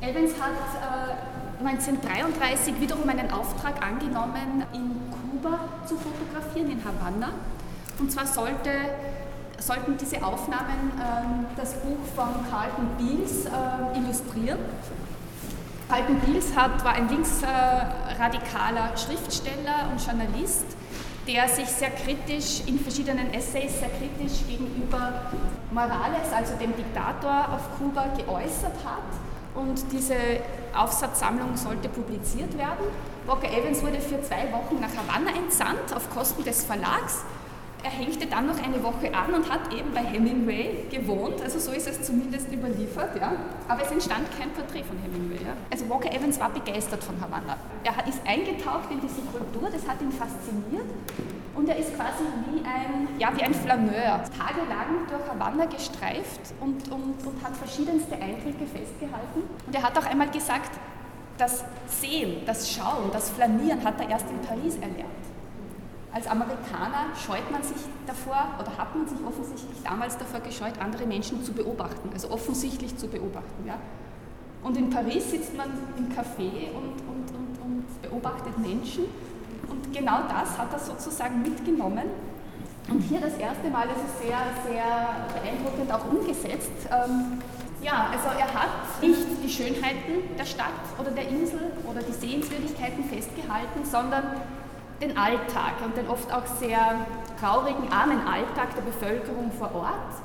Evans 0.00 0.32
hat 0.40 0.50
äh, 1.60 1.64
1933 1.64 2.80
wiederum 2.80 3.08
einen 3.08 3.30
Auftrag 3.30 3.80
angenommen, 3.86 4.64
in 4.72 4.90
Kuba 5.30 5.60
zu 5.86 5.96
fotografieren, 5.96 6.72
in 6.72 6.84
Havanna. 6.84 7.30
Und 7.98 8.10
zwar 8.10 8.26
sollte, 8.26 8.70
sollten 9.58 9.96
diese 9.96 10.24
Aufnahmen 10.24 10.92
äh, 10.98 11.56
das 11.56 11.74
Buch 11.74 11.98
von 12.16 12.28
Carlton 12.50 12.88
Beals 12.98 13.46
äh, 13.46 13.98
illustrieren. 13.98 14.58
Halten 15.88 16.18
Pils 16.20 16.56
hat, 16.56 16.84
war 16.84 16.94
ein 16.94 17.08
linksradikaler 17.08 18.96
Schriftsteller 18.96 19.88
und 19.92 20.04
Journalist, 20.04 20.66
der 21.28 21.48
sich 21.48 21.68
sehr 21.68 21.90
kritisch 21.90 22.62
in 22.66 22.80
verschiedenen 22.80 23.32
Essays 23.32 23.78
sehr 23.78 23.90
kritisch 23.90 24.44
gegenüber 24.48 25.30
Morales, 25.70 26.32
also 26.34 26.54
dem 26.54 26.74
Diktator 26.76 27.48
auf 27.52 27.78
Kuba, 27.78 28.06
geäußert 28.16 28.74
hat. 28.84 29.04
Und 29.54 29.80
diese 29.92 30.16
Aufsatzsammlung 30.74 31.56
sollte 31.56 31.88
publiziert 31.88 32.58
werden. 32.58 32.86
Walker 33.26 33.48
Evans 33.48 33.80
wurde 33.82 34.00
für 34.00 34.20
zwei 34.22 34.52
Wochen 34.52 34.80
nach 34.80 34.90
Havanna 34.90 35.30
entsandt 35.36 35.94
auf 35.94 36.10
Kosten 36.10 36.42
des 36.44 36.64
Verlags 36.64 37.24
er 37.86 37.92
hängte 37.92 38.26
dann 38.26 38.48
noch 38.48 38.60
eine 38.60 38.82
Woche 38.82 39.14
an 39.14 39.32
und 39.32 39.48
hat 39.48 39.72
eben 39.72 39.92
bei 39.94 40.02
Hemingway 40.02 40.86
gewohnt, 40.90 41.40
also 41.40 41.60
so 41.60 41.70
ist 41.70 41.86
es 41.86 42.02
zumindest 42.02 42.52
überliefert, 42.52 43.16
ja. 43.20 43.30
aber 43.68 43.82
es 43.82 43.92
entstand 43.92 44.26
kein 44.36 44.50
Porträt 44.50 44.82
von 44.82 44.98
Hemingway. 44.98 45.44
Ja. 45.44 45.52
Also 45.70 45.88
Walker 45.88 46.12
Evans 46.12 46.40
war 46.40 46.50
begeistert 46.50 47.04
von 47.04 47.14
Havanna. 47.20 47.56
Er 47.84 48.08
ist 48.08 48.20
eingetaucht 48.26 48.90
in 48.90 49.00
diese 49.00 49.20
Kultur, 49.22 49.70
das 49.70 49.86
hat 49.86 50.02
ihn 50.02 50.10
fasziniert 50.10 50.90
und 51.54 51.68
er 51.68 51.76
ist 51.76 51.94
quasi 51.94 52.24
wie 52.50 52.58
ein, 52.66 53.06
ja, 53.20 53.30
wie 53.36 53.44
ein 53.44 53.54
Flaneur, 53.54 54.24
tagelang 54.36 55.06
durch 55.08 55.22
Havanna 55.30 55.66
gestreift 55.66 56.40
und, 56.60 56.90
und, 56.90 57.24
und 57.24 57.44
hat 57.44 57.56
verschiedenste 57.56 58.14
Eindrücke 58.14 58.66
festgehalten. 58.66 59.44
Und 59.64 59.74
er 59.74 59.82
hat 59.84 59.96
auch 59.96 60.06
einmal 60.06 60.28
gesagt, 60.30 60.72
das 61.38 61.64
Sehen, 61.86 62.42
das 62.46 62.72
Schauen, 62.72 63.12
das 63.12 63.30
Flanieren 63.30 63.84
hat 63.84 64.00
er 64.00 64.08
erst 64.08 64.26
in 64.28 64.40
Paris 64.40 64.74
erlernt. 64.74 65.25
Als 66.16 66.26
Amerikaner 66.28 67.12
scheut 67.26 67.50
man 67.52 67.62
sich 67.62 67.76
davor 68.06 68.48
oder 68.58 68.78
hat 68.78 68.96
man 68.96 69.06
sich 69.06 69.18
offensichtlich 69.22 69.82
damals 69.84 70.16
davor 70.16 70.40
gescheut, 70.40 70.72
andere 70.80 71.04
Menschen 71.04 71.44
zu 71.44 71.52
beobachten, 71.52 72.08
also 72.10 72.30
offensichtlich 72.30 72.96
zu 72.96 73.06
beobachten. 73.06 73.66
Ja? 73.66 73.74
Und 74.62 74.78
in 74.78 74.88
Paris 74.88 75.30
sitzt 75.30 75.54
man 75.54 75.68
im 75.98 76.08
Café 76.08 76.72
und, 76.72 77.02
und, 77.06 77.30
und, 77.36 77.60
und 77.62 78.02
beobachtet 78.02 78.56
Menschen 78.58 79.04
und 79.68 79.92
genau 79.92 80.22
das 80.26 80.56
hat 80.56 80.72
er 80.72 80.78
sozusagen 80.78 81.42
mitgenommen. 81.42 82.04
Und 82.88 83.00
hier 83.00 83.20
das 83.20 83.36
erste 83.36 83.68
Mal, 83.68 83.86
ist 83.88 84.22
sehr, 84.22 84.38
sehr 84.66 85.26
beeindruckend 85.34 85.92
auch 85.92 86.10
umgesetzt. 86.10 86.70
Ähm, 86.90 87.42
ja, 87.82 88.08
also 88.10 88.28
er 88.38 88.54
hat 88.54 89.02
nicht 89.02 89.26
die 89.44 89.50
Schönheiten 89.50 90.34
der 90.38 90.46
Stadt 90.46 90.70
oder 90.98 91.10
der 91.10 91.28
Insel 91.28 91.72
oder 91.84 92.00
die 92.00 92.12
Sehenswürdigkeiten 92.12 93.04
festgehalten, 93.04 93.84
sondern 93.84 94.40
den 95.00 95.16
Alltag 95.16 95.74
und 95.84 95.96
den 95.96 96.08
oft 96.08 96.32
auch 96.32 96.46
sehr 96.46 97.06
traurigen, 97.38 97.90
armen 97.90 98.20
Alltag 98.26 98.74
der 98.74 98.82
Bevölkerung 98.82 99.50
vor 99.52 99.74
Ort. 99.74 100.22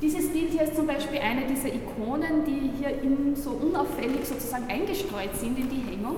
Dieses 0.00 0.32
Bild 0.32 0.50
hier 0.50 0.62
ist 0.62 0.76
zum 0.76 0.86
Beispiel 0.86 1.18
eine 1.18 1.46
dieser 1.46 1.68
Ikonen, 1.68 2.44
die 2.46 2.72
hier 2.78 3.02
in, 3.02 3.36
so 3.36 3.50
unauffällig 3.50 4.26
sozusagen 4.26 4.64
eingestreut 4.70 5.36
sind 5.36 5.58
in 5.58 5.68
die 5.68 5.82
Hängung, 5.90 6.16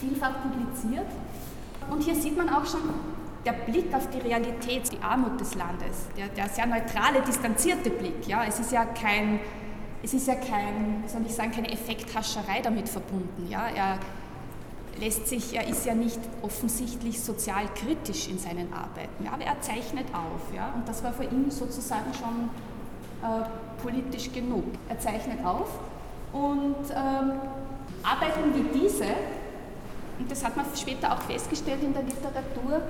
vielfach 0.00 0.32
publiziert. 0.42 1.06
Und 1.90 2.02
hier 2.02 2.14
sieht 2.14 2.36
man 2.36 2.48
auch 2.48 2.64
schon 2.64 2.80
der 3.44 3.52
Blick 3.52 3.94
auf 3.94 4.08
die 4.10 4.18
Realität, 4.18 4.90
die 4.90 4.98
Armut 5.02 5.38
des 5.38 5.54
Landes, 5.54 6.08
der, 6.16 6.28
der 6.28 6.48
sehr 6.48 6.66
neutrale, 6.66 7.20
distanzierte 7.20 7.90
Blick. 7.90 8.26
Ja? 8.26 8.44
Es 8.44 8.58
ist 8.58 8.72
ja 8.72 8.84
kein, 8.86 9.40
es 10.02 10.14
ist 10.14 10.26
ja 10.26 10.34
kein, 10.34 11.04
soll 11.06 11.22
ich 11.26 11.34
sagen, 11.34 11.52
keine 11.52 11.70
Effekthascherei 11.70 12.60
damit 12.62 12.88
verbunden. 12.88 13.46
Ja? 13.48 13.68
Er, 13.68 13.98
lässt 14.98 15.26
sich, 15.26 15.54
er 15.54 15.68
ist 15.68 15.84
ja 15.84 15.94
nicht 15.94 16.18
offensichtlich 16.42 17.20
sozial 17.20 17.66
kritisch 17.74 18.28
in 18.28 18.38
seinen 18.38 18.72
Arbeiten, 18.72 19.24
ja, 19.24 19.32
aber 19.32 19.44
er 19.44 19.60
zeichnet 19.60 20.06
auf. 20.12 20.54
Ja, 20.54 20.72
und 20.74 20.88
das 20.88 21.02
war 21.04 21.12
für 21.12 21.24
ihn 21.24 21.50
sozusagen 21.50 22.12
schon 22.14 22.50
äh, 23.22 23.46
politisch 23.82 24.32
genug. 24.32 24.64
Er 24.88 24.98
zeichnet 24.98 25.44
auf 25.44 25.68
und 26.32 26.90
ähm, 26.90 27.32
Arbeiten 28.02 28.54
wie 28.54 28.78
diese, 28.78 29.06
und 30.18 30.30
das 30.30 30.44
hat 30.44 30.56
man 30.56 30.64
später 30.74 31.12
auch 31.12 31.22
festgestellt 31.22 31.82
in 31.82 31.92
der 31.92 32.02
Literatur, 32.02 32.82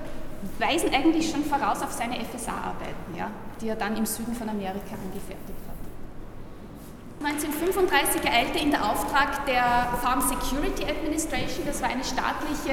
weisen 0.59 0.93
eigentlich 0.93 1.31
schon 1.31 1.45
voraus 1.45 1.83
auf 1.83 1.93
seine 1.93 2.15
FSA-Arbeiten, 2.25 3.17
ja, 3.17 3.31
die 3.61 3.69
er 3.69 3.77
dann 3.77 3.97
im 3.97 4.07
Süden 4.07 4.35
von 4.35 4.49
Amerika 4.49 4.95
angefertigt 4.95 5.59
hat. 5.67 5.76
1935 7.27 8.25
ereilte 8.25 8.59
ihn 8.59 8.71
der 8.71 8.89
Auftrag 8.89 9.45
der 9.47 9.89
Farm 10.01 10.21
Security 10.21 10.85
Administration, 10.85 11.67
das 11.67 11.83
war 11.83 11.89
eine 11.89 12.05
staatliche 12.05 12.71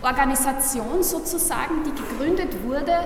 Organisation 0.00 1.02
sozusagen, 1.02 1.82
die 1.84 1.90
gegründet 1.90 2.62
wurde, 2.62 2.96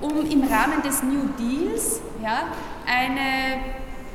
um 0.00 0.24
im 0.30 0.44
Rahmen 0.44 0.80
des 0.84 1.02
New 1.02 1.30
Deals 1.36 2.00
ja, 2.22 2.44
eine 2.86 3.58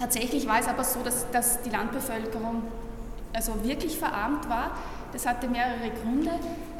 Tatsächlich 0.00 0.48
war 0.48 0.58
es 0.58 0.66
aber 0.66 0.82
so, 0.82 1.02
dass, 1.02 1.30
dass 1.30 1.60
die 1.60 1.68
Landbevölkerung 1.68 2.62
also 3.34 3.62
wirklich 3.62 3.98
verarmt 3.98 4.48
war. 4.48 4.70
Das 5.12 5.26
hatte 5.26 5.46
mehrere 5.46 5.90
Gründe. 6.02 6.30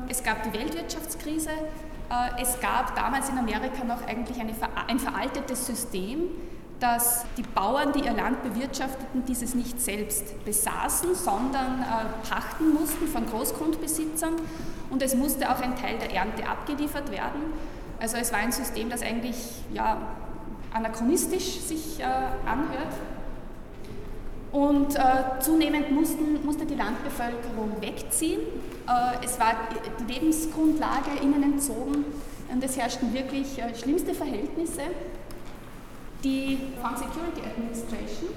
Es 0.08 0.24
gab 0.24 0.42
die 0.42 0.52
Weltwirtschaftskrise. 0.58 1.50
Äh, 1.50 2.42
es 2.42 2.58
gab 2.60 2.96
damals 2.96 3.28
in 3.28 3.36
Amerika 3.36 3.84
noch 3.84 4.06
eigentlich 4.06 4.40
eine, 4.40 4.52
ein 4.88 4.98
veraltetes 4.98 5.66
System, 5.66 6.30
dass 6.80 7.26
die 7.36 7.42
Bauern, 7.42 7.92
die 7.92 8.00
ihr 8.00 8.14
Land 8.14 8.42
bewirtschafteten, 8.42 9.26
dieses 9.26 9.54
nicht 9.54 9.78
selbst 9.78 10.42
besaßen, 10.46 11.14
sondern 11.14 11.82
äh, 11.82 12.26
pachten 12.28 12.72
mussten 12.72 13.06
von 13.06 13.26
Großgrundbesitzern 13.26 14.34
und 14.88 15.02
es 15.02 15.14
musste 15.14 15.50
auch 15.50 15.60
ein 15.60 15.76
Teil 15.76 15.98
der 15.98 16.14
Ernte 16.14 16.48
abgeliefert 16.48 17.10
werden. 17.10 17.52
Also 18.00 18.16
es 18.16 18.32
war 18.32 18.38
ein 18.38 18.50
System, 18.50 18.88
das 18.88 19.02
eigentlich 19.02 19.36
ja, 19.74 19.98
anachronistisch 20.72 21.60
sich 21.60 22.00
äh, 22.00 22.04
anhört. 22.04 22.94
Und 24.52 24.96
äh, 24.96 25.00
zunehmend 25.40 25.92
mussten, 25.92 26.44
musste 26.44 26.66
die 26.66 26.74
Landbevölkerung 26.74 27.80
wegziehen. 27.80 28.40
Äh, 28.88 29.24
es 29.24 29.38
war 29.38 29.54
die 30.00 30.12
Lebensgrundlage 30.12 31.22
ihnen 31.22 31.42
entzogen 31.42 32.04
und 32.52 32.64
es 32.64 32.76
herrschten 32.76 33.12
wirklich 33.14 33.58
äh, 33.58 33.74
schlimmste 33.74 34.12
Verhältnisse. 34.12 34.82
Die 36.24 36.58
Farm 36.82 36.96
Security 36.96 37.40
Administration 37.48 38.30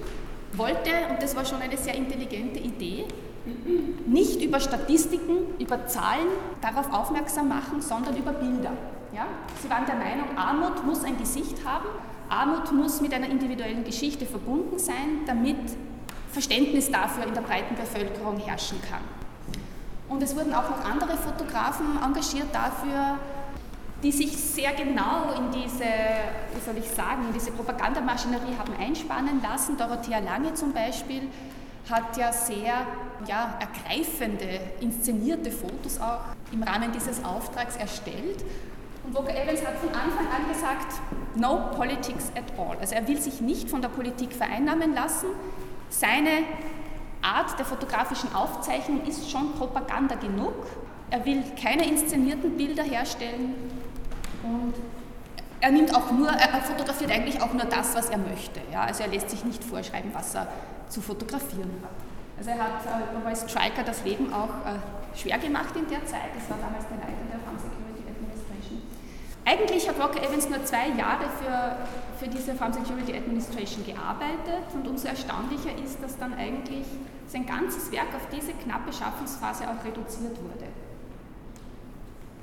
wollte, 0.53 0.91
und 1.09 1.21
das 1.21 1.35
war 1.35 1.45
schon 1.45 1.61
eine 1.61 1.77
sehr 1.77 1.95
intelligente 1.95 2.59
Idee, 2.59 3.05
nicht 4.05 4.41
über 4.41 4.59
Statistiken, 4.59 5.59
über 5.59 5.85
Zahlen 5.87 6.27
darauf 6.61 6.93
aufmerksam 6.93 7.49
machen, 7.49 7.81
sondern 7.81 8.15
über 8.15 8.31
Bilder. 8.31 8.71
Ja? 9.13 9.25
Sie 9.61 9.69
waren 9.69 9.85
der 9.85 9.95
Meinung, 9.95 10.37
Armut 10.37 10.85
muss 10.85 11.03
ein 11.03 11.17
Gesicht 11.17 11.65
haben 11.65 11.87
Armut 12.33 12.71
muss 12.71 12.99
mit 12.99 13.13
einer 13.13 13.29
individuellen 13.29 13.83
Geschichte 13.83 14.25
verbunden 14.25 14.79
sein, 14.79 15.21
damit 15.27 15.57
Verständnis 16.31 16.89
dafür 16.89 17.27
in 17.27 17.33
der 17.33 17.41
breiten 17.41 17.75
Bevölkerung 17.75 18.39
herrschen 18.39 18.79
kann. 18.89 19.03
Und 20.09 20.21
es 20.23 20.35
wurden 20.35 20.53
auch 20.53 20.69
noch 20.69 20.83
andere 20.83 21.15
Fotografen 21.15 21.85
engagiert 22.03 22.47
dafür, 22.51 23.19
die 24.01 24.11
sich 24.11 24.35
sehr 24.35 24.73
genau 24.73 25.31
in 25.37 25.51
diese, 25.51 25.85
wie 25.85 26.59
soll 26.65 26.77
ich 26.77 26.89
sagen, 26.89 27.27
in 27.27 27.33
diese 27.33 27.51
Propagandamaschinerie 27.51 28.57
haben 28.57 28.73
einspannen 28.77 29.41
lassen. 29.41 29.77
Dorothea 29.77 30.19
Lange 30.19 30.53
zum 30.55 30.73
Beispiel 30.73 31.29
hat 31.89 32.17
ja 32.17 32.33
sehr 32.33 32.85
ja, 33.27 33.57
ergreifende, 33.59 34.59
inszenierte 34.81 35.51
Fotos 35.51 35.99
auch 35.99 36.19
im 36.51 36.63
Rahmen 36.63 36.91
dieses 36.91 37.23
Auftrags 37.23 37.75
erstellt. 37.77 38.43
Und 39.03 39.15
Walker 39.15 39.35
Evans 39.35 39.65
hat 39.65 39.77
von 39.77 39.89
Anfang 39.89 40.27
an 40.27 40.47
gesagt, 40.51 40.93
no 41.35 41.69
politics 41.75 42.31
at 42.35 42.57
all. 42.57 42.77
Also 42.77 42.95
er 42.95 43.07
will 43.07 43.19
sich 43.19 43.41
nicht 43.41 43.69
von 43.69 43.81
der 43.81 43.89
Politik 43.89 44.33
vereinnahmen 44.33 44.93
lassen. 44.93 45.27
Seine 45.89 46.43
Art 47.21 47.57
der 47.57 47.65
fotografischen 47.65 48.33
Aufzeichnung 48.33 49.05
ist 49.05 49.29
schon 49.29 49.53
Propaganda 49.53 50.15
genug. 50.15 50.53
Er 51.09 51.25
will 51.25 51.43
keine 51.61 51.87
inszenierten 51.87 52.57
Bilder 52.57 52.83
herstellen 52.83 53.55
und 54.43 54.73
er 55.61 55.71
nimmt 55.71 55.95
auch 55.95 56.11
nur, 56.11 56.29
er 56.29 56.61
fotografiert 56.61 57.11
eigentlich 57.11 57.41
auch 57.41 57.53
nur 57.53 57.63
das, 57.63 57.95
was 57.95 58.09
er 58.09 58.17
möchte. 58.17 58.59
Ja? 58.71 58.83
Also 58.83 59.03
er 59.03 59.09
lässt 59.09 59.29
sich 59.29 59.45
nicht 59.45 59.63
vorschreiben, 59.63 60.11
was 60.13 60.35
er 60.35 60.47
zu 60.89 61.01
fotografieren 61.01 61.71
hat. 61.81 61.91
Also 62.37 62.49
er 62.49 62.59
hat 62.59 62.85
äh, 62.85 63.23
bei 63.23 63.33
Striker 63.33 63.83
das 63.83 64.03
Leben 64.03 64.33
auch 64.33 64.49
äh, 64.67 65.17
schwer 65.17 65.37
gemacht 65.37 65.73
in 65.75 65.87
der 65.87 66.05
Zeit. 66.05 66.35
Das 66.35 66.49
war 66.49 66.57
damals 66.59 66.85
der 66.89 66.97
Leiter 66.97 67.23
der 67.31 67.39
Farm 67.39 67.55
Security 67.55 68.03
Administration. 68.03 68.81
Eigentlich 69.45 69.87
hat 69.89 69.99
Walker 69.99 70.23
Evans 70.23 70.49
nur 70.49 70.63
zwei 70.63 70.89
Jahre 70.97 71.25
für, 71.41 71.75
für 72.17 72.29
diese 72.29 72.53
Farm 72.53 72.71
Security 72.71 73.13
Administration 73.13 73.85
gearbeitet 73.85 74.63
und 74.73 74.87
umso 74.87 75.07
erstaunlicher 75.07 75.71
ist, 75.83 76.01
dass 76.01 76.17
dann 76.17 76.33
eigentlich 76.33 76.85
sein 77.27 77.45
ganzes 77.45 77.91
Werk 77.91 78.07
auf 78.15 78.27
diese 78.31 78.53
knappe 78.53 78.93
Schaffensphase 78.93 79.65
auch 79.65 79.83
reduziert 79.85 80.37
wurde. 80.41 80.67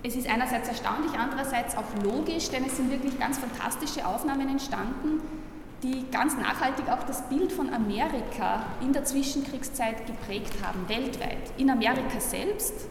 Es 0.02 0.16
ist 0.16 0.28
einerseits 0.28 0.68
erstaunlich, 0.68 1.12
andererseits 1.18 1.76
auch 1.76 1.84
logisch, 2.02 2.50
denn 2.50 2.64
es 2.64 2.76
sind 2.76 2.90
wirklich 2.90 3.18
ganz 3.18 3.38
fantastische 3.38 4.06
Aufnahmen 4.06 4.48
entstanden, 4.48 5.20
die 5.82 6.10
ganz 6.10 6.36
nachhaltig 6.36 6.90
auch 6.90 7.02
das 7.04 7.22
Bild 7.28 7.52
von 7.52 7.72
Amerika 7.72 8.64
in 8.80 8.92
der 8.92 9.04
Zwischenkriegszeit 9.04 10.06
geprägt 10.06 10.52
haben, 10.62 10.88
weltweit. 10.88 11.52
In 11.56 11.70
Amerika 11.70 12.18
selbst, 12.18 12.88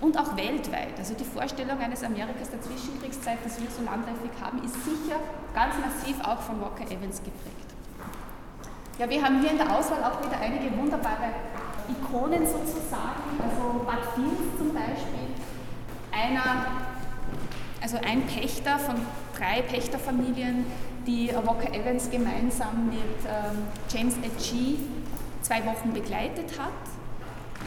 und 0.00 0.18
auch 0.18 0.36
weltweit. 0.36 0.96
Also 0.98 1.14
die 1.14 1.24
Vorstellung 1.24 1.78
eines 1.80 2.04
Amerikas 2.04 2.50
der 2.50 2.60
Zwischenkriegszeit, 2.60 3.38
das 3.44 3.60
wir 3.60 3.68
so 3.70 3.82
landläufig 3.84 4.30
haben, 4.40 4.62
ist 4.64 4.74
sicher 4.84 5.18
ganz 5.54 5.74
massiv 5.78 6.20
auch 6.24 6.40
von 6.40 6.60
Walker 6.60 6.84
Evans 6.84 7.18
geprägt. 7.18 7.68
Ja, 8.98 9.08
wir 9.08 9.22
haben 9.22 9.40
hier 9.40 9.50
in 9.50 9.58
der 9.58 9.76
Auswahl 9.76 10.02
auch 10.04 10.24
wieder 10.24 10.40
einige 10.40 10.76
wunderbare 10.76 11.30
Ikonen 11.88 12.46
sozusagen, 12.46 13.38
also 13.42 13.84
Bud 13.84 14.04
Fields 14.14 14.58
zum 14.58 14.74
Beispiel, 14.74 15.28
einer, 16.12 16.66
also 17.80 17.96
ein 17.98 18.26
Pächter 18.26 18.78
von 18.78 18.96
drei 19.36 19.62
Pächterfamilien, 19.62 20.66
die 21.06 21.30
Walker 21.32 21.72
Evans 21.72 22.10
gemeinsam 22.10 22.86
mit 22.86 22.98
ähm, 23.26 23.68
James 23.88 24.14
G. 24.38 24.76
zwei 25.42 25.64
Wochen 25.64 25.92
begleitet 25.92 26.58
hat 26.58 26.97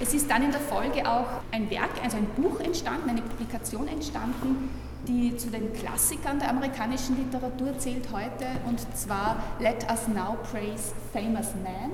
es 0.01 0.15
ist 0.15 0.29
dann 0.29 0.41
in 0.41 0.51
der 0.51 0.59
Folge 0.59 1.07
auch 1.07 1.27
ein 1.51 1.69
Werk, 1.69 1.91
also 2.03 2.17
ein 2.17 2.25
Buch 2.35 2.59
entstanden, 2.59 3.09
eine 3.09 3.21
Publikation 3.21 3.87
entstanden, 3.87 4.69
die 5.07 5.37
zu 5.37 5.49
den 5.49 5.71
Klassikern 5.73 6.39
der 6.39 6.49
amerikanischen 6.49 7.17
Literatur 7.17 7.77
zählt 7.77 8.07
heute, 8.11 8.45
und 8.67 8.79
zwar 8.97 9.43
Let 9.59 9.85
Us 9.89 10.07
Now 10.07 10.37
Praise 10.51 10.93
Famous 11.13 11.53
Men. 11.55 11.91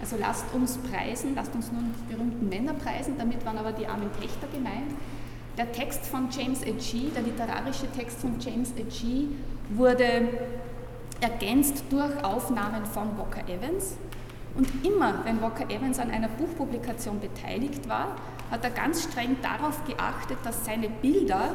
Also 0.00 0.16
lasst 0.20 0.44
uns 0.52 0.76
preisen, 0.76 1.34
lasst 1.34 1.54
uns 1.54 1.72
nun 1.72 1.94
berühmten 2.08 2.46
Männer 2.48 2.74
preisen, 2.74 3.14
damit 3.16 3.44
waren 3.46 3.56
aber 3.56 3.72
die 3.72 3.86
armen 3.86 4.10
Pächter 4.20 4.46
gemeint. 4.52 4.92
Der 5.56 5.72
Text 5.72 6.04
von 6.04 6.28
James 6.30 6.60
Agee, 6.62 7.10
der 7.14 7.22
literarische 7.22 7.90
Text 7.96 8.18
von 8.20 8.38
James 8.38 8.72
Agee, 8.72 9.28
wurde 9.70 10.28
ergänzt 11.22 11.84
durch 11.88 12.22
Aufnahmen 12.22 12.84
von 12.84 13.16
Walker 13.16 13.48
Evans. 13.48 13.96
Und 14.56 14.68
immer, 14.84 15.24
wenn 15.24 15.40
Walker 15.42 15.68
Evans 15.68 15.98
an 15.98 16.10
einer 16.10 16.28
Buchpublikation 16.28 17.20
beteiligt 17.20 17.88
war, 17.88 18.16
hat 18.50 18.64
er 18.64 18.70
ganz 18.70 19.04
streng 19.04 19.36
darauf 19.42 19.84
geachtet, 19.84 20.38
dass 20.44 20.64
seine 20.64 20.88
Bilder 20.88 21.50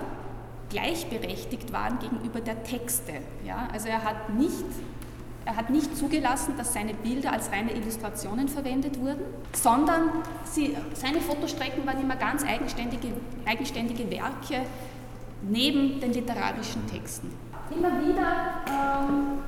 gleichberechtigt 0.69 1.73
waren 1.73 1.99
gegenüber 1.99 2.39
der 2.41 2.63
Texte. 2.63 3.13
Ja? 3.45 3.67
Also 3.73 3.87
er 3.89 4.03
hat, 4.03 4.29
nicht, 4.29 4.63
er 5.45 5.55
hat 5.55 5.69
nicht 5.69 5.97
zugelassen, 5.97 6.55
dass 6.57 6.73
seine 6.73 6.93
Bilder 6.93 7.33
als 7.33 7.51
reine 7.51 7.71
Illustrationen 7.71 8.47
verwendet 8.47 8.99
wurden, 8.99 9.21
sondern 9.53 10.09
sie, 10.45 10.75
seine 10.93 11.21
Fotostrecken 11.21 11.85
waren 11.85 12.01
immer 12.01 12.15
ganz 12.15 12.45
eigenständige, 12.45 13.09
eigenständige 13.45 14.09
Werke 14.09 14.65
neben 15.41 15.99
den 15.99 16.13
literarischen 16.13 16.87
Texten. 16.87 17.31
Immer 17.75 17.99
wieder 18.01 18.63
ähm, 18.67 19.39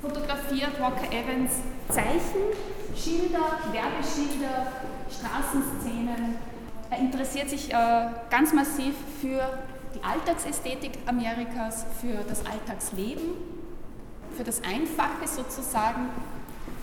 fotografiert 0.00 0.80
Walker 0.80 1.10
Evans 1.10 1.52
Zeichen, 1.88 2.54
Schilder, 2.96 3.58
Werbeschilder, 3.72 4.66
Straßenszenen. 5.10 6.36
Er 6.90 6.98
interessiert 6.98 7.50
sich 7.50 7.72
äh, 7.72 8.06
ganz 8.30 8.52
massiv 8.52 8.94
für 9.20 9.40
die 9.94 10.04
Alltagsästhetik 10.04 10.92
Amerikas, 11.06 11.84
für 12.00 12.24
das 12.28 12.44
Alltagsleben, 12.46 13.34
für 14.36 14.44
das 14.44 14.62
Einfache 14.62 15.26
sozusagen, 15.26 16.08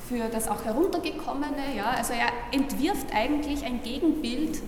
für 0.07 0.27
das 0.29 0.47
auch 0.47 0.63
Heruntergekommene. 0.65 1.75
Ja? 1.75 1.91
Also 1.97 2.13
er 2.13 2.27
entwirft 2.51 3.13
eigentlich 3.13 3.65
ein 3.65 3.81
Gegenbild 3.81 4.61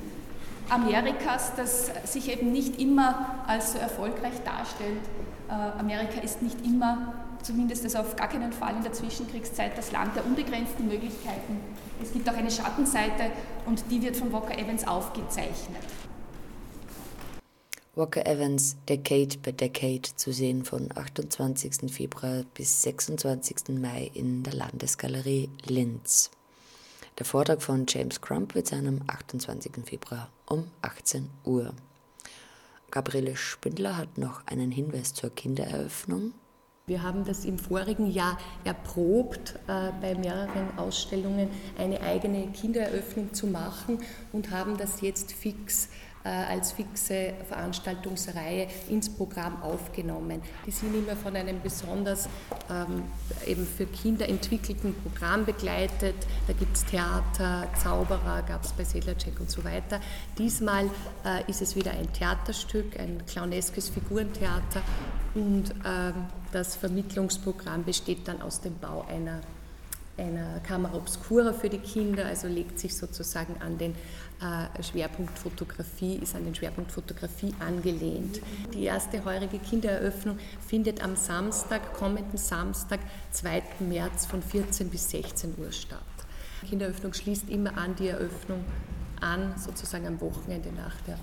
Amerikas, 0.70 1.54
das 1.56 1.92
sich 2.12 2.32
eben 2.32 2.52
nicht 2.52 2.80
immer 2.80 3.44
als 3.48 3.74
so 3.74 3.80
erfolgreich 3.80 4.44
darstellt. 4.44 5.02
Äh, 5.50 5.80
Amerika 5.80 6.22
ist 6.22 6.42
nicht 6.42 6.66
immer 6.66 7.14
zumindest 7.48 7.86
also 7.86 8.00
auf 8.00 8.16
gar 8.16 8.28
keinen 8.28 8.52
Fall 8.52 8.76
in 8.76 8.84
der 8.84 8.92
Zwischenkriegszeit 8.92 9.78
das 9.78 9.92
Land 9.92 10.16
der 10.16 10.26
unbegrenzten 10.26 10.86
Möglichkeiten. 10.88 11.60
Es 12.04 12.12
gibt 12.12 12.30
auch 12.30 12.36
eine 12.36 12.52
Schattenseite 12.52 13.32
und 13.66 13.84
die 13.90 14.02
wird 14.02 14.18
von 14.18 14.32
Walker 14.34 14.58
Evans 14.58 14.86
aufgezeichnet. 14.86 15.82
Walker 17.96 18.28
Evans 18.28 18.76
Decade 18.88 19.40
by 19.42 19.54
Decade 19.54 20.04
zu 20.16 20.32
sehen 20.32 20.66
von 20.66 20.90
28. 20.96 21.92
Februar 21.92 22.44
bis 22.54 22.84
26. 22.84 23.70
Mai 23.70 24.12
in 24.14 24.44
der 24.44 24.54
Landesgalerie 24.54 25.50
Linz. 25.66 26.30
Der 27.18 27.26
Vortrag 27.26 27.64
von 27.64 27.86
James 27.88 28.22
Crump 28.22 28.54
wird 28.54 28.68
sein 28.68 28.86
am 28.86 29.02
28. 29.08 29.72
Februar 29.86 30.30
um 30.46 30.68
18 30.84 31.30
Uhr. 31.46 31.74
Gabriele 32.92 33.36
Spindler 33.36 33.98
hat 33.98 34.18
noch 34.18 34.46
einen 34.46 34.70
Hinweis 34.70 35.14
zur 35.14 35.32
Kindereröffnung. 35.32 36.34
Wir 36.90 37.04
haben 37.04 37.26
das 37.26 37.44
im 37.44 37.60
vorigen 37.60 38.10
Jahr 38.10 38.38
erprobt, 38.64 39.60
äh, 39.68 39.92
bei 40.00 40.16
mehreren 40.16 40.78
Ausstellungen 40.78 41.50
eine 41.78 42.00
eigene 42.00 42.48
Kindereröffnung 42.48 43.34
zu 43.34 43.48
machen 43.48 44.00
und 44.32 44.52
haben 44.52 44.78
das 44.78 45.02
jetzt 45.02 45.34
fix 45.34 45.90
als 46.24 46.72
fixe 46.74 47.34
Veranstaltungsreihe 47.48 48.68
ins 48.90 49.10
Programm 49.10 49.62
aufgenommen. 49.62 50.42
Die 50.66 50.72
sind 50.72 50.94
immer 50.96 51.16
von 51.16 51.36
einem 51.36 51.62
besonders 51.62 52.28
ähm, 52.70 53.04
eben 53.46 53.66
für 53.66 53.86
Kinder 53.86 54.28
entwickelten 54.28 54.94
Programm 54.94 55.46
begleitet. 55.46 56.16
Da 56.48 56.54
gibt 56.54 56.76
es 56.76 56.86
Theater, 56.86 57.68
Zauberer, 57.82 58.44
gab 58.48 58.64
es 58.64 58.74
bei 58.74 58.84
Sedlacek 58.84 59.40
und 59.40 59.50
so 59.50 59.64
weiter. 59.64 60.00
Diesmal 60.38 60.90
äh, 61.26 61.50
ist 61.50 61.62
es 61.62 61.76
wieder 61.76 61.92
ein 61.92 62.12
Theaterstück, 62.12 63.00
ein 63.00 63.26
clowneskes 63.26 63.90
Figurentheater 63.90 64.82
und 65.36 65.74
ähm, 65.86 66.14
das 66.52 66.76
Vermittlungsprogramm 66.76 67.84
besteht 67.84 68.28
dann 68.28 68.42
aus 68.42 68.62
dem 68.62 68.78
Bau 68.80 69.06
einer 69.08 69.42
einer 70.18 70.60
Kamera 70.62 70.96
Obscura 70.96 71.54
für 71.54 71.70
die 71.70 71.78
Kinder, 71.78 72.26
also 72.26 72.48
legt 72.48 72.80
sich 72.80 72.96
sozusagen 72.96 73.62
an 73.62 73.78
den 73.78 73.92
äh, 73.92 73.96
Schwerpunkt 74.82 75.38
Fotografie, 75.38 76.18
ist 76.18 76.36
an 76.36 76.46
den 76.46 76.54
Schwerpunkt 76.54 76.92
Fotografie 76.92 77.54
angelehnt. 77.60 78.42
Die 78.74 78.84
erste 78.84 79.26
heurige 79.26 79.60
Kindereröffnung 79.60 80.38
findet 80.68 81.04
am 81.04 81.16
Samstag, 81.16 81.94
kommenden 81.94 82.38
Samstag, 82.38 83.00
2. 83.32 83.64
März 83.80 84.26
von 84.26 84.44
14 84.44 84.90
bis 84.90 85.10
16 85.10 85.56
Uhr 85.58 85.72
statt. 85.72 86.02
Die 86.62 86.68
Kindereröffnung 86.68 87.14
schließt 87.14 87.50
immer 87.50 87.78
an 87.78 87.96
die 87.96 88.08
Eröffnung 88.08 88.64
an, 89.22 89.56
sozusagen 89.58 90.06
am 90.08 90.22
Wochenende 90.22 90.72
nach 90.72 90.96
der 91.08 91.18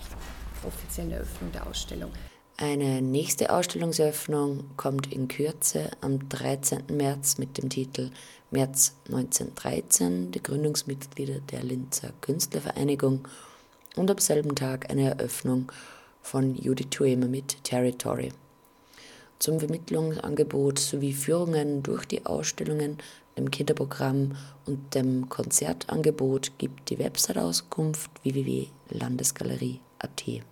offiziellen 0.65 1.13
Eröffnung 1.13 1.53
der 1.53 1.67
Ausstellung. 1.67 2.11
Eine 2.57 3.03
nächste 3.03 3.53
Ausstellungseröffnung 3.53 4.63
kommt 4.77 5.13
in 5.13 5.27
Kürze 5.27 5.91
am 6.01 6.29
13. 6.29 6.85
März 6.89 7.37
mit 7.39 7.59
dem 7.59 7.69
Titel 7.69 8.13
März 8.53 8.95
1913, 9.07 10.31
die 10.31 10.41
Gründungsmitglieder 10.41 11.41
der 11.41 11.65
Linzer 11.65 12.13
Künstlervereinigung 12.21 13.27
und 13.97 14.09
am 14.09 14.19
selben 14.19 14.55
Tag 14.55 14.89
eine 14.89 15.11
Eröffnung 15.11 15.73
von 16.23 16.55
Judith 16.55 16.91
Tuemer 16.91 17.27
mit 17.27 17.65
Territory. 17.65 18.31
Zum 19.41 19.59
Vermittlungsangebot 19.59 20.79
sowie 20.79 21.13
Führungen 21.13 21.83
durch 21.83 22.05
die 22.05 22.25
Ausstellungen, 22.25 22.99
dem 23.37 23.51
Kinderprogramm 23.51 24.37
und 24.65 24.95
dem 24.95 25.29
Konzertangebot 25.29 26.53
gibt 26.59 26.91
die 26.91 27.01
Website-Auskunft 27.01 28.13
www.landesgalerie.at. 28.23 30.45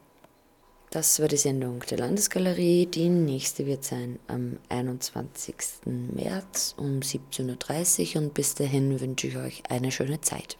Das 0.92 1.20
war 1.20 1.28
die 1.28 1.38
Sendung 1.38 1.80
der 1.88 1.96
Landesgalerie. 1.96 2.84
Die 2.84 3.08
nächste 3.08 3.64
wird 3.64 3.82
sein 3.82 4.18
am 4.28 4.58
21. 4.68 5.54
März 5.86 6.74
um 6.76 7.00
17.30 7.00 8.14
Uhr 8.14 8.22
und 8.22 8.34
bis 8.34 8.54
dahin 8.54 9.00
wünsche 9.00 9.26
ich 9.28 9.38
euch 9.38 9.62
eine 9.70 9.90
schöne 9.90 10.20
Zeit. 10.20 10.58